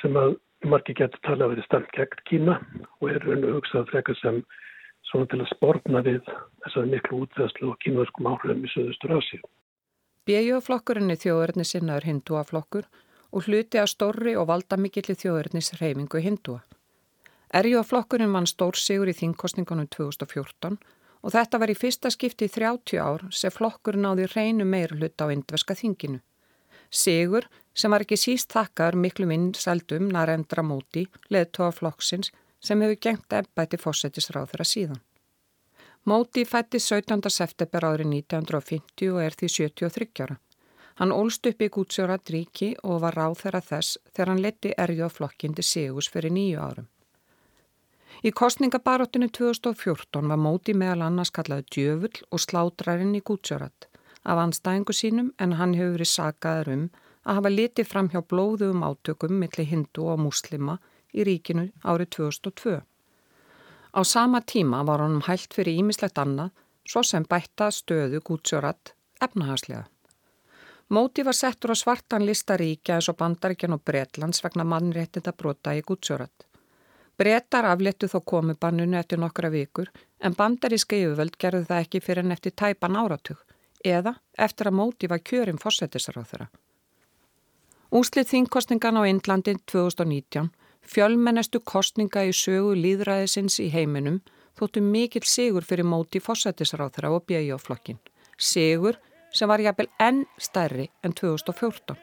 [0.00, 2.58] sem að margi getur tala að vera stemt gegn Kína
[3.00, 4.40] og er raun og hugsað frekar sem
[5.12, 6.20] svona til að sportna við
[6.64, 9.40] þessari miklu útveðslu og kynverskum áhrifum í Suðustur Asi.
[10.26, 12.88] BJ-flokkurinn er þjóðurni sinnaður hindúaflokkur
[13.32, 16.62] og hluti að stórri og valdamikilli þjóðurnis reyfingu hindúa.
[17.52, 20.78] RJ-flokkurinn vann stór sigur í þingkostningunum 2014
[21.22, 25.28] og þetta var í fyrsta skipti í 30 ár sem flokkurinn áði reynu meir hluta
[25.28, 26.22] á indveska þinginu.
[26.92, 33.00] Sigur sem var ekki síst þakkar miklu minn sældum Narendra Móti, leðtóa flokksins sem hefur
[33.06, 35.02] gengt ennbæti fósettisráð þeirra síðan.
[36.06, 37.30] Móti fætti 17.
[37.30, 40.38] september árið 1950 og er því 73 ára.
[40.98, 45.14] Hann ólst upp í Gútsjórat ríki og var ráð þeirra þess þegar hann leti erjóð
[45.18, 46.88] flokkindi Sigus fyrir nýju árum.
[48.22, 53.88] Í kostningabaróttinu 2014 var Móti meðal annars kallaði djöfull og slátrarinn í Gútsjórat
[54.22, 56.84] af anstæðingu sínum en hann hefur verið sagaður um
[57.22, 60.78] að hafa litið fram hjá blóðum átökum millir hindu og muslima
[61.12, 62.80] í ríkinu árið 2002.
[63.92, 66.50] Á sama tíma var honum hælt fyrir ímislegt annað,
[66.88, 69.84] svo sem bætta stöðu gútsjórat efnahagslega.
[70.92, 75.72] Móti var settur á svartan lista ríkja eins og bandaríkjan og Bretlands vegna mannréttinda brota
[75.76, 76.48] í gútsjórat.
[77.16, 82.34] Bretar afléttu þó komubannunu eftir nokkra vikur en bandaríska yfirvöld gerði það ekki fyrir en
[82.36, 83.40] eftir tæpan áratug
[83.84, 86.48] eða eftir að Móti var kjörum fósettisar á þeirra.
[87.92, 90.50] Úslið þingkostningan á Indlandin 2019
[90.82, 94.20] Fjölmennestu kostninga í sögu líðræðisins í heiminum
[94.58, 98.00] þóttu mikill sigur fyrir móti fósætisráþra og bjöjoflokkin.
[98.38, 98.98] Sigur
[99.32, 101.96] sem var jafnvel enn stærri enn 2014.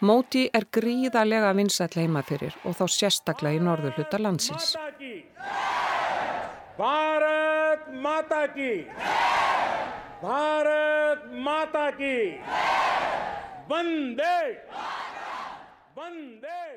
[0.00, 4.72] Móti er gríðarlega vinsætt leima fyrir og þá sérstaklega í norður hluta landsins.
[6.80, 8.72] Bharat Mata Ki!
[10.22, 12.16] Bharat Mata Ki!
[13.68, 14.36] Vande!
[15.94, 16.69] Vande!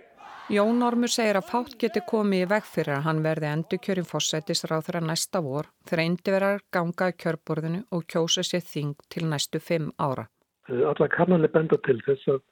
[0.52, 4.08] Jón Ormur segir að fátt geti komið í veg fyrir að hann verði endur kjörin
[4.10, 9.62] fósættisráð þeirra næsta vor þegar indiverðar ganga í kjörborðinu og kjósa sér þing til næstu
[9.64, 10.26] fimm ára.
[10.68, 12.44] Alla kannanlega benda til þess að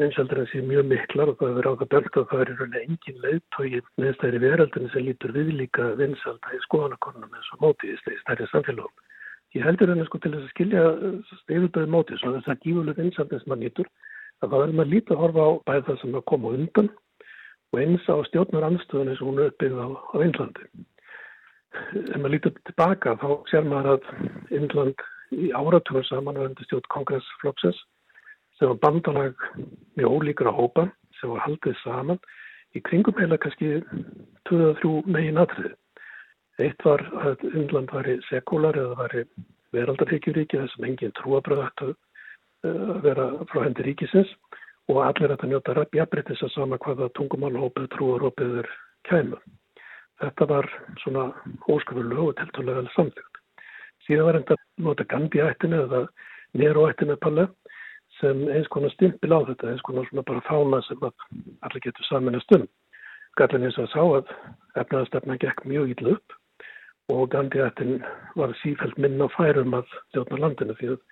[0.00, 3.68] vinsaldurinn sé mjög miklar og það hefur ákvað bent og það er rauninni engin leiðtói
[4.00, 8.48] neðstæðir í veraldinu sem lítur við líka vinsalda í skoðanakonunum eins og mótið í stærri
[8.48, 9.04] samfélagum.
[9.58, 10.82] Ég heldur henni sko til þess að skilja
[11.52, 13.92] yfirbæði mótið svo þess að gífurlega vinsaldin sem maður lítur
[14.40, 16.92] að það verður maður lítið að horfa á bæði það sem að koma undan
[17.70, 20.66] og eins á stjórnar anstöðunni sem hún er uppbyggð á, á Índlandi.
[21.70, 26.88] Ef maður lítur tilbaka þá sér maður að Índland í áratúru saman var undir stjórn
[26.90, 27.78] kongressflokksins
[28.58, 29.44] sem var bandalag
[29.98, 30.88] með ólíkra hópa
[31.20, 32.18] sem var haldið saman
[32.74, 33.78] í kringum heila kannski
[34.50, 35.76] 2-3 megin atriði.
[36.60, 39.24] Eitt var að Índland var í sekular eða var í
[39.74, 41.92] veraldarhygjuríki þessum engin trúabröð ættu
[42.66, 44.34] að vera frá hendi ríkisins
[44.90, 48.70] og allir þetta njóta jafnbryttis að sama hvaða tungumálhópið, trúarópið er
[49.06, 49.38] kæmu.
[50.20, 50.66] Þetta var
[51.02, 51.28] svona
[51.70, 53.38] óskafurlu og teltulega vel samþygt.
[54.06, 56.02] Síðan var þetta nota Gandhi-ættinu eða
[56.58, 57.46] Nero-ættinu Palle
[58.18, 62.52] sem eins konar stimpil á þetta, eins konar svona bara fána sem allir getur saminast
[62.58, 62.66] um.
[63.38, 64.34] Gallin eins að sá að
[64.82, 66.36] efnaðastefna gekk mjög ítlu upp
[67.14, 68.02] og Gandhi-ættin
[68.36, 71.04] var sífælt minna færum að stjórna landinu því að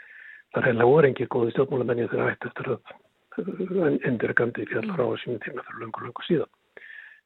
[0.52, 2.98] það er heila orengið góði stjórnmálamenni þegar ætti eftir að
[3.38, 6.51] endirgandi fjallar á sínum tíma fyrir löngu, löngu síðan.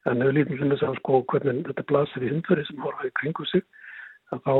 [0.06, 3.12] En ef við lítum til þess að sko hvernig þetta blasir í hundveri sem horfaði
[3.20, 3.62] kringu sig,
[4.32, 4.54] að þá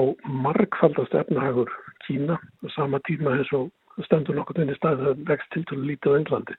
[0.45, 1.71] markfaldast efnahagur
[2.07, 3.71] Kína og sama tíma eins og
[4.07, 6.59] stendur nokkur inn í stað að vext til til að lítið á Englandi,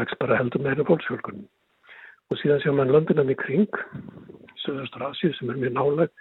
[0.00, 1.46] vext bara heldur meira fólksfjölkunum.
[2.32, 3.68] Og síðan sjá mann landinnan í kring,
[4.64, 6.14] Söðustur Asíu sem er mjög náleg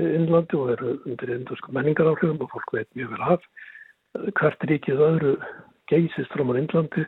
[0.00, 3.44] Englandi og eru undir endursku menningaráhrifum og fólk veit mjög vel af.
[4.38, 5.34] Hvert ríkið öðru
[5.92, 7.04] geysist frá mann Englandi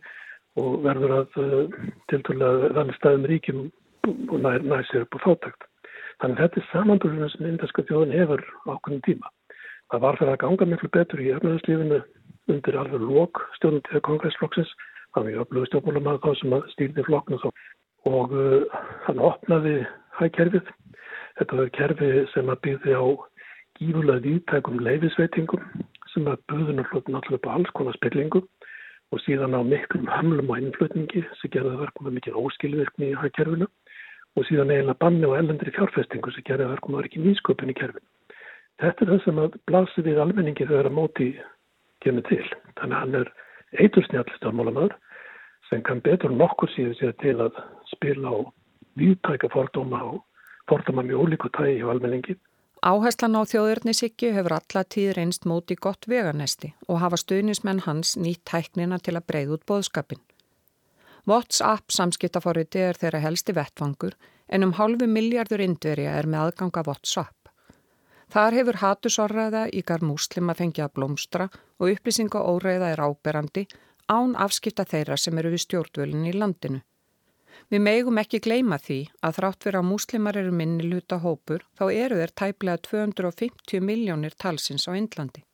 [0.60, 1.78] og verður að uh,
[2.12, 3.62] tilturlega þannig staðum ríkjum
[4.04, 5.66] og nær sér upp á fátækt.
[6.22, 9.32] Þannig að þetta er samanbúrinu sem inderska þjóðin hefur ákveðin tíma.
[9.90, 12.00] Það var fyrir að ganga miklu betur í efnaðarslífinu
[12.52, 14.70] undir alveg lók stjórnundið kongressflokksins.
[15.14, 17.48] Það var mjög öflugur stjórnmálum að þá sem að stýrði flokknu þá.
[18.10, 19.76] Og uh, hann opnaði
[20.20, 20.72] hægkerfið.
[21.40, 23.04] Þetta var kerfi sem að byggði á
[23.80, 25.64] gífurlega viðtækum leifisveitingum
[26.12, 28.44] sem að buðun og hlutin allir upp á alls konar spillingu
[29.14, 33.68] og síðan á miklum hamlum og innflutningi sem gerði verkum með mikil óskilvirkni í hagkerfinu
[34.34, 38.06] og síðan eiginlega banni og ellendri fjárfestingu sem gerði verkum að ekki nýsköpun í kerfinu.
[38.82, 41.28] Þetta er það sem að blasi við almenningi þegar að móti
[42.02, 42.42] kemur til.
[42.80, 43.30] Þannig að hann er
[43.84, 44.96] eitursnjall stjórnmálamöður
[45.70, 47.62] sem kann betur nokkur síðan sér til að
[47.94, 48.38] spila á
[48.98, 50.24] výtæka fordóma og
[50.70, 52.34] fordóma mjög ólíku tægi hjá almenningi
[52.84, 58.42] Áherslan á þjóðurnisíkju hefur alla tíð reynst móti gott veganesti og hafa stuðnismenn hans nýtt
[58.50, 60.20] tæknina til að breyða út bóðskapin.
[61.24, 64.18] WhatsApp samskiptaforriti er þeirra helsti vettvangur
[64.52, 67.48] en um hálfu miljardur indverja er með aðganga WhatsApp.
[68.28, 70.60] Þar hefur hatusorraða í gar múslim að
[70.92, 71.48] blómstra
[71.80, 73.64] og upplýsinga óreiða er áberandi
[74.12, 76.84] án afskipta þeirra sem eru við stjórnvölinn í landinu.
[77.70, 81.84] Við megum ekki gleima því að þrátt fyrir að múslimar eru minni luta hópur þá
[81.92, 85.44] eru þeir tæplega 250 miljónir talsins á Indlandi.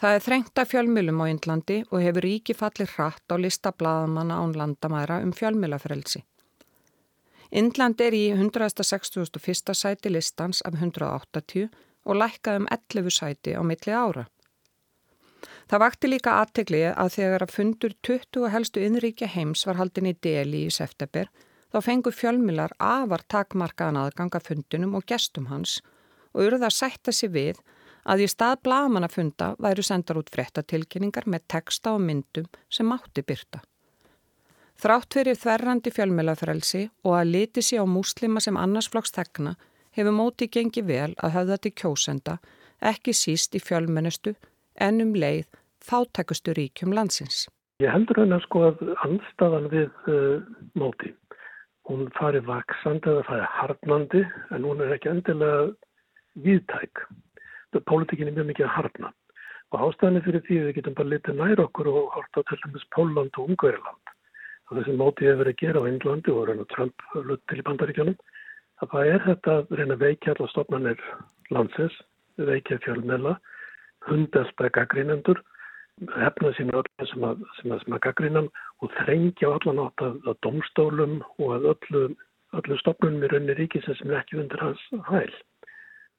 [0.00, 4.56] Það er þrengta fjölmjölum á Indlandi og hefur ríki fallir hratt á lista bladamanna án
[4.56, 6.22] landamæra um fjölmjölafrelsi.
[7.50, 9.74] Indland er í 161.
[9.74, 11.66] sæti listans af 180
[12.06, 14.24] og lækkað um 11 sæti á milli ára.
[15.70, 20.16] Það vakti líka aðtegli að þegar að fundur 20 helstu innríkja heims var haldin í
[20.22, 21.30] deli í september
[21.70, 25.78] þá fengu fjölmilar afar takmarkaðan aðganga fundunum og gestum hans
[26.34, 27.62] og urða að sætta sér við
[28.10, 32.92] að í stað blaman að funda væru sendar út frettatilkynningar með texta og myndum sem
[32.94, 33.60] átti byrta.
[34.80, 39.56] Þrátt fyrir þverrandi fjölmilafrelsi og að liti sér á múslima sem annarsflokks þegna
[39.96, 42.38] hefur móti gengi vel að höfða til kjósenda
[42.80, 44.32] ekki síst í fjölmennustu
[44.80, 45.46] en um leið
[45.84, 47.46] fátækustu ríkjum landsins.
[47.80, 50.42] Ég heldur henni að sko að anstafan við uh,
[50.76, 51.14] móti,
[51.88, 54.24] hún fari vaksandi eða fari harnandi
[54.56, 55.70] en hún er ekki endilega
[56.44, 57.06] viðtæk.
[57.86, 59.12] Pólitíkin er mjög mikið að harna
[59.70, 63.36] og ástæðanir fyrir því við getum bara litið nær okkur og horta til dæmis Póland
[63.38, 64.14] og Ungveriland.
[64.70, 68.18] Sem móti hefur verið að gera á Englandi og reyna Trump lutt til í bandaríkjónum
[68.82, 71.06] að það er þetta að reyna veikja allar stofnanir
[71.54, 71.96] landsins,
[72.38, 73.36] veikja fjölmela
[74.08, 75.42] hundelta gaggrínendur
[76.08, 78.48] hefna sín öll sem að, að, að gaggrínan
[78.80, 82.02] og þrengja allan átt að, að domstólum og að öllu,
[82.56, 85.34] öllu stopnum í raunni ríkisins sem er ekki undir hans hæl.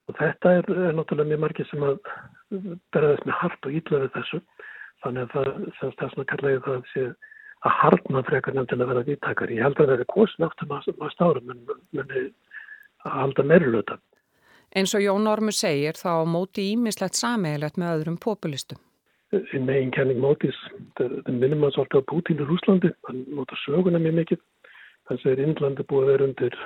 [0.09, 1.97] Og þetta er, er náttúrulega mjög margir sem að
[2.93, 4.41] berðast með hart og ítlaði þessu.
[5.01, 7.07] Þannig að það, sem stafsna kallaði það sé
[7.61, 9.53] að hartna frekar nefn til að vera vittakar.
[9.53, 11.65] Ég held að það er kosin aftur maður stárum en
[12.01, 13.97] að halda meirulöta.
[14.71, 18.79] Eins og Jón Ormur segir þá móti ímislegt sameigilegt með öðrum populistum.
[19.31, 20.55] Í megin kenning mótis,
[20.99, 24.41] það minnum að svolítið á Putin í Rúslandi, hann nota söguna mjög mikið.
[25.07, 26.57] Þannig að Índlandi búið að vera undir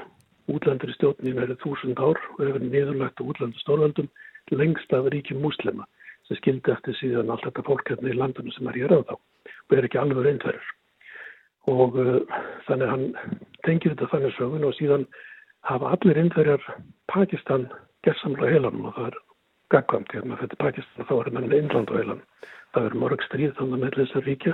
[0.53, 4.09] útlandur í stjórnum í verið þúsund ár og hefur niðurlagt á útlandu stórvöldum
[4.53, 5.87] lengst af ríkjum muslima
[6.27, 9.15] sem skildi eftir síðan allt þetta fólk hérna í landinu sem er hér á þá
[9.17, 10.67] og er ekki alveg reyndverður.
[11.73, 12.19] Og uh,
[12.67, 13.05] þannig hann
[13.65, 15.07] tengir þetta þannig sögun og síðan
[15.65, 16.65] hafa allir reyndverjar
[17.09, 17.65] Pakistan
[18.05, 19.21] gerðsamlega heilanum og það er
[19.73, 22.25] gagkvæmt hérna þetta Pakistan þá er menn Índland á heilanum.
[22.75, 24.53] Það er mörg stríð þannig með þessar ríkja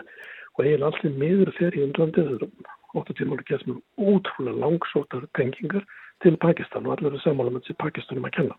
[0.56, 3.80] og eiginlega allir miður fer í Índlandi, það er 8 tímar gæst með
[4.12, 5.86] útrúlega langsótar tengingar
[6.24, 8.58] til Pakistan og allir er sammála með þessi Pakistanum að kenna.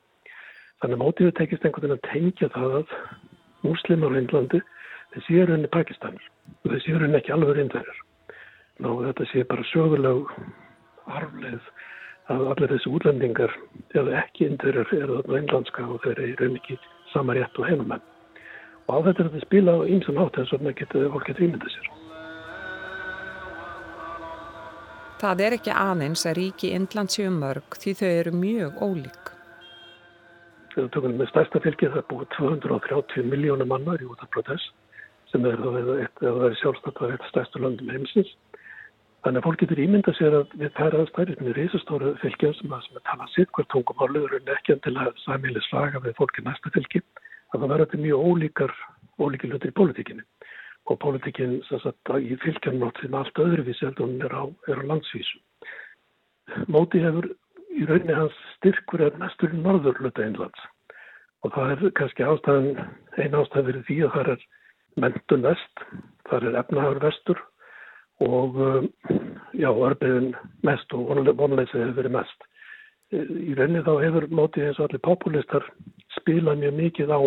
[0.83, 2.95] Þannig að mótífið tekist einhvern veginn að tengja það að
[3.63, 4.63] múslimar á Índlandi
[5.13, 6.29] þeir séu rauninni Pakistanir
[6.65, 8.01] og þeir séu rauninni ekki alveg reyndverðir.
[8.83, 10.33] Ná þetta sé bara söguleg
[11.07, 11.71] arfleð
[12.31, 13.55] að allir þessi útlendingar
[13.99, 16.79] eða ekki indverðir eru þarna einlandska og þeir eru ekki
[17.13, 18.05] sama rétt og heimumenn.
[18.87, 21.43] Og á þetta er þetta spila á ýmsan hátt eins og maður getur fólk að
[21.47, 21.91] ímynda sér.
[25.23, 29.29] Það er ekki aðeins að ríki Indland séu mörg því þau eru mjög ólík.
[30.73, 34.73] Við tökum með stærsta fylgið það búið 230 miljónum mannar í út af protest
[35.31, 38.33] sem er það er sjálfstætt að þetta stærstu landum heimsins.
[39.23, 42.81] Þannig að fólk getur ímynda sér að við færa aðstæðir með reysastóra fylgjum sem að,
[42.89, 46.73] sem að tala sitt hvert tungumáluður en ekki til að sæmiðli slaga við fólki næsta
[46.75, 47.03] fylgi
[47.53, 48.75] að það verður þetta mjög ólíkar
[49.23, 50.25] ólíkir hlutir í pólitíkinni
[50.91, 55.39] og pólitíkinn í fylgjarnum átt sem allt öðruvísi heldur hún er á, er á landsvísu.
[56.67, 57.31] Móti hefur
[57.71, 60.67] í rauninni hans styrkur er mestur norður hluta einlands
[61.47, 62.91] og það er kannski ástæðan,
[63.23, 64.45] einn ástæðan fyrir því að það er
[65.03, 65.87] mentun vest,
[66.27, 67.47] það er efnahagur vestur
[68.23, 68.59] og
[69.59, 70.33] já, örbyðin
[70.67, 72.47] mest og vonleysið hefur verið mest.
[73.13, 75.67] Í rauninni þá hefur mótið eins og allir populistar
[76.17, 77.21] spilað mjög mikið á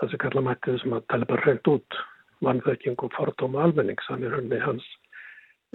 [0.00, 2.00] það sem kalla mættið sem að tala bara reynd út
[2.46, 4.08] vannþekking og fordóma almennings.
[4.08, 4.86] Þannig rauninni hans,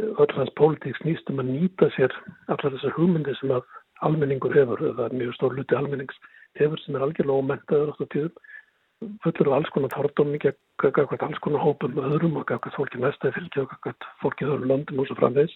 [0.01, 2.15] öll hans pólitík snýstum að nýta sér
[2.49, 3.63] allar þessar hugmyndi sem að
[4.03, 6.17] almenningur hefur, það er mjög stór luti almennings
[6.59, 8.35] hefur sem er algjörlega ómentaður áttu tíðum,
[9.23, 10.39] fullur af alls konar fordómi,
[10.81, 15.01] gagvað alls konar hópum öðrum og gagvað fólki næstaði fylgi og gagvað fólki öðrum löndum
[15.01, 15.55] og svo framvegs.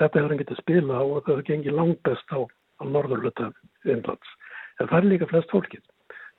[0.00, 3.50] Þetta hefur hann getið spila og það gengið langt best á, á norðurluta
[3.84, 4.30] innlands.
[4.80, 5.84] En það er líka flest fólkið.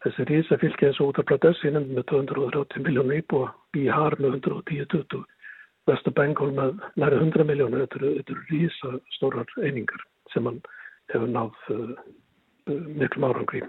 [0.04, 4.36] Þessi rísa fylgi eins og út af Bradessi nefnum með 230 miljónu íbúa, Bíhar með
[4.44, 5.24] 110-20,
[5.90, 7.80] Vesturbengal með næri 100 miljónu.
[7.86, 10.60] Þetta eru, rísa stórar einingar sem hann
[11.14, 11.96] hefur náð uh,
[13.00, 13.64] miklum árangri.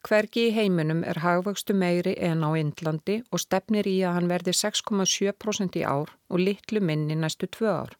[0.00, 4.54] Hvergi í heiminum er hagvöxtu meiri en á Indlandi og stefnir í að hann verði
[4.56, 7.92] 6,7% í ár og litlu minni næstu tvö ár.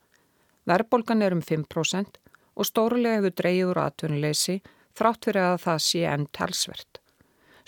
[0.64, 2.16] Verðbolgan er um 5%
[2.56, 4.56] og stórlega hefur dreyið úr atvinnuleysi
[4.96, 7.02] þrátt fyrir að það sé enn talsvert.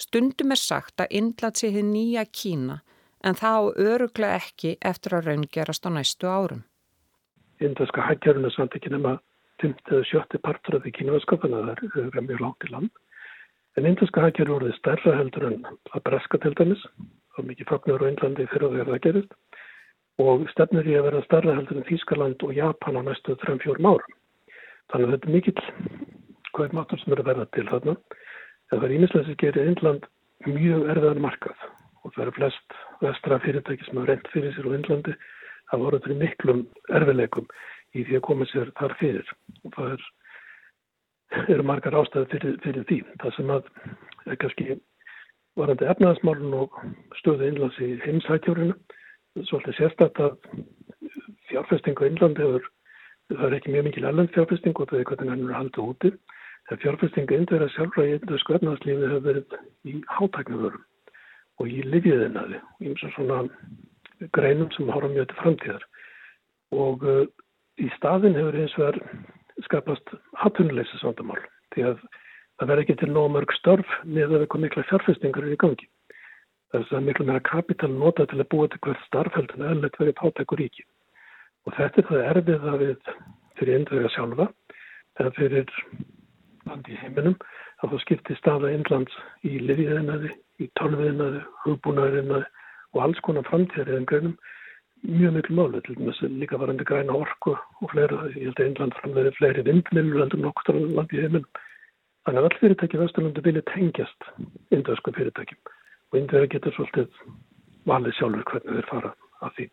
[0.01, 2.81] Stundum er sagt að Indland sé þið nýja Kína
[3.23, 3.63] en það á
[3.93, 6.65] öruglega ekki eftir að raungerast á næstu árum.
[7.61, 9.19] Indaska hækjarinn er samt ekki nema
[9.63, 12.91] 50-70 partur af því kínuvaskapana, það er mjög langt í land.
[13.77, 15.61] En indaska hækjarinn voruð stærra heldur en
[15.97, 16.83] að breska til dæmis,
[17.39, 19.37] og mikið fagnur á Indlandi fyrir þegar það gerist,
[20.21, 24.19] og stefnir í að vera stærra heldur en Þískaland og Japan á næstu 3-4 árum.
[24.93, 27.97] Þannig að þetta er mikill matur sem eru verða til þarna.
[28.73, 30.05] En það er ímislega sem gerir Indland
[30.47, 31.69] mjög erfiðan markað
[32.03, 35.15] og það eru flest vestra fyrirtæki sem hafa reynd fyrir sér á Indlandi
[35.73, 37.47] að voru fyrir miklum erfileikum
[37.95, 39.29] í því að koma sér þar fyrir.
[39.65, 40.07] Og það er,
[41.49, 42.99] eru margar ástæði fyrir, fyrir því.
[43.23, 43.71] Það sem að
[44.43, 44.77] kannski
[45.59, 46.79] varandi efnaðasmálun og
[47.21, 48.77] stöðu Indlands í heimsækjórinu.
[49.49, 50.37] Svolítið sérstætt að
[51.49, 52.69] fjárfestingu Indlandi hefur,
[53.33, 56.13] það er ekki mjög mikil erlend fjárfesting og það er hvernig hann er haldið úti.
[56.71, 59.57] Það fjárfestinga indverða sjálfra í indversku efnarslífi hefur verið
[59.89, 60.85] í hátæknavörum
[61.61, 63.39] og í livjiðinaði og eins og svona
[64.37, 65.87] greinum sem hóra mjög til framtíðar.
[66.73, 67.25] Og uh,
[67.83, 69.33] í staðin hefur eins og verið
[69.67, 71.41] skapast hattunuleysis vandamál
[71.75, 72.05] því að
[72.61, 75.89] það verður ekki til nóg mörg störf með að komum mikla fjárfestingar í gangi.
[76.73, 80.61] Þess að miklu meira kapital nota til að búa til hvert starfheldin eðlert verið hátækur
[80.63, 80.87] ríki.
[81.67, 83.11] Og þetta er það erfið að við
[83.59, 84.49] fyrir indverða sjálfa
[85.21, 85.75] eða fyrir
[86.69, 87.37] landi í heiminum
[87.83, 90.33] að það skipti staða Indlands í lifiðinaði,
[90.63, 92.49] í tölviðinaði, hugbúnaðinaði
[92.93, 94.37] og alls konar framtíðariðan greinum
[95.09, 98.97] mjög miklu máli til að líka varandi græna orku og fleira, ég held að Indland
[99.01, 101.49] framleiði fleiri vindmilur heldur nokkur landi í heiminum
[102.23, 104.27] Þannig að all fyrirtæki Vesturlundu vilja tengjast
[104.75, 105.59] indvösku fyrirtækjum
[106.13, 107.17] og indverði getur svolítið
[107.91, 109.11] valið sjálfur hvernig þeir fara
[109.43, 109.67] að því.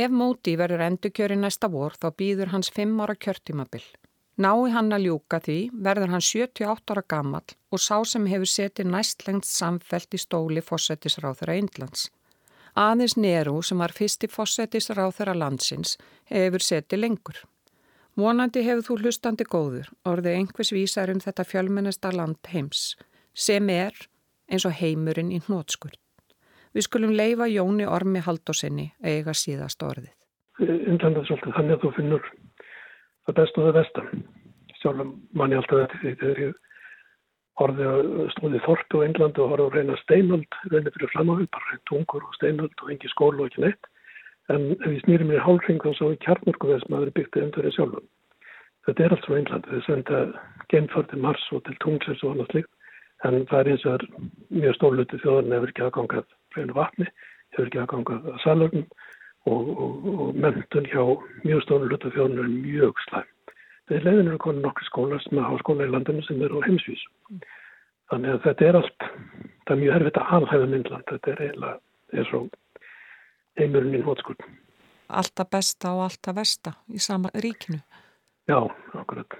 [0.00, 3.86] Ef móti verður endurkjöri næsta vor þá býður hans 5 ára kjörtímabill.
[4.40, 5.58] Nái hann að ljúka því
[5.88, 10.60] verður hann 78 ára gammal og sá sem hefur setið næst lengst samfelt í stóli
[10.64, 12.10] fósettisráþara Índlands.
[12.78, 15.96] Aðeins Neru sem var fyrst í fósettisráþara landsins
[16.30, 17.40] hefur setið lengur.
[18.18, 22.94] Vonandi hefur þú hlustandi góður orðið einhvers vísar um þetta fjölmennesta land heims
[23.34, 23.94] sem er
[24.50, 25.98] eins og heimurinn í hnótskurð.
[26.74, 30.12] Við skulum leifa Jóni Ormi Haldósinni eiga síðast orðið.
[30.60, 32.26] Indlandið svolítið þannig að þú finnur
[33.26, 34.24] það besta og það vestan.
[34.80, 36.58] Sjálfum manni alltaf þetta því þegar ég
[37.60, 41.48] horfið stóði þortu á Englandi og horfið að reyna steinöld, reynið fyrir fram á við,
[41.56, 43.90] bara tungur og steinöld og engi skólu og ekki neitt.
[44.50, 47.76] En ef ég snýri mér í hálfring þá sá ég kjarnmörkuveð sem aðri byggti endurinn
[47.76, 48.06] sjálfum.
[48.88, 49.70] Þetta er allt frá Englandi.
[49.70, 50.20] Þau senda
[50.72, 52.72] genfart til Mars og til tungsins og annað slikt.
[53.28, 54.06] En það er eins og
[54.48, 57.08] mjög stórluti þjóðan hefur ekki aðgangað reynu vatni,
[57.52, 58.86] hefur ekki aðgangað að salögnum
[59.50, 61.04] og, og, og mentun hjá
[61.44, 63.28] mjög stórluti þjóðan er mjög slæm.
[63.90, 67.00] Þeir leiðin eru konar nokkur skólar sem hafa skóla í landinu sem eru á heimsvís.
[68.10, 69.06] Þannig að þetta er allt,
[69.66, 71.06] það er mjög erfitt að alhæfa myndland.
[71.10, 71.80] Þetta er eiginlega,
[72.14, 72.42] er svo
[73.58, 74.46] heimurinn í hótskurð.
[75.20, 77.80] Alltaf besta og alltaf versta í sama ríkinu.
[78.50, 78.60] Já,
[78.94, 79.38] akkurat.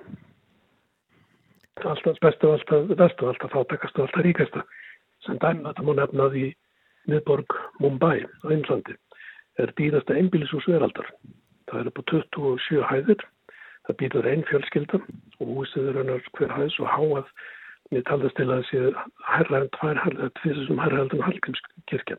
[1.86, 4.64] Alltaf besta og alltaf versta og alltaf fátakast og alltaf ríkasta.
[5.26, 6.46] Sem dæmi þetta múið nefnað í
[7.06, 8.98] miðborg Mumbai á Ímlandi
[9.62, 11.06] er dýrasta einbílisús veraldar.
[11.70, 13.22] Það eru på 27 hæðir.
[13.88, 15.00] Það býður einn fjölskylda
[15.40, 17.30] og húsið er hennar hver hæðs og háað
[17.90, 18.82] mér taldast til að sé
[19.26, 22.18] herra en tvær herra, þessu sem herra heldur með Hallgrímskirkja.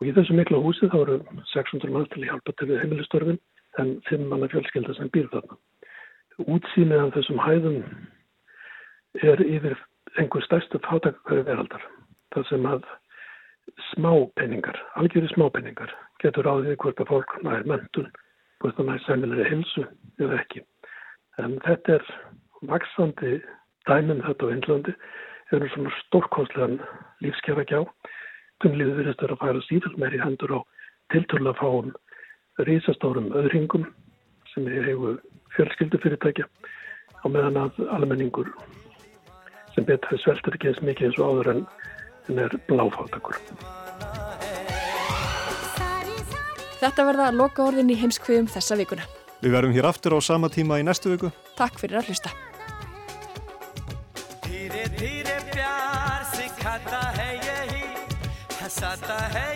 [0.00, 1.16] Og í þessu mikla húsi þá eru
[1.52, 3.40] 600 mann til að hjálpa til við heimilistörfin
[3.82, 5.56] en 5 manna fjölskylda sem býr þarna.
[6.44, 7.78] Útsýnið af þessum hæðum
[9.24, 9.76] er yfir
[10.20, 11.82] einhver stærstu fátakakvæði veraldar.
[12.34, 12.86] Það sem að
[13.90, 18.10] smápenningar, algjörði smápenningar, getur áðið hvort að fólk nær mentun,
[18.62, 19.84] hvort að nær sæmilegri hilsu
[20.20, 20.62] eða ekki.
[21.42, 22.10] En þetta er
[22.70, 23.40] vaksandi
[23.88, 24.94] dæmum þetta á Índlandi,
[25.54, 26.80] eru svona stórkostlegan
[27.24, 27.82] lífskjara gjá.
[28.64, 30.60] Tunglíðu virðist að færa síðan meir í hendur á
[31.12, 31.92] tilturlega fáum
[32.66, 33.84] rísastórum öðringum
[34.54, 35.20] sem hefur
[35.54, 38.50] fjölskyldu fyrirtækja á meðan að almenningur
[39.74, 41.64] sem betur sveltur ekki eins mikið eins og áður en,
[42.40, 43.36] er bláfátakur.
[46.81, 49.09] Þetta verða að loka orðin í heimskviðum þessa vikuna.
[49.41, 51.33] Við verðum hér aftur á sama tíma í næstu viku.
[51.57, 52.33] Takk fyrir að hlusta.
[58.71, 59.54] हंसाता है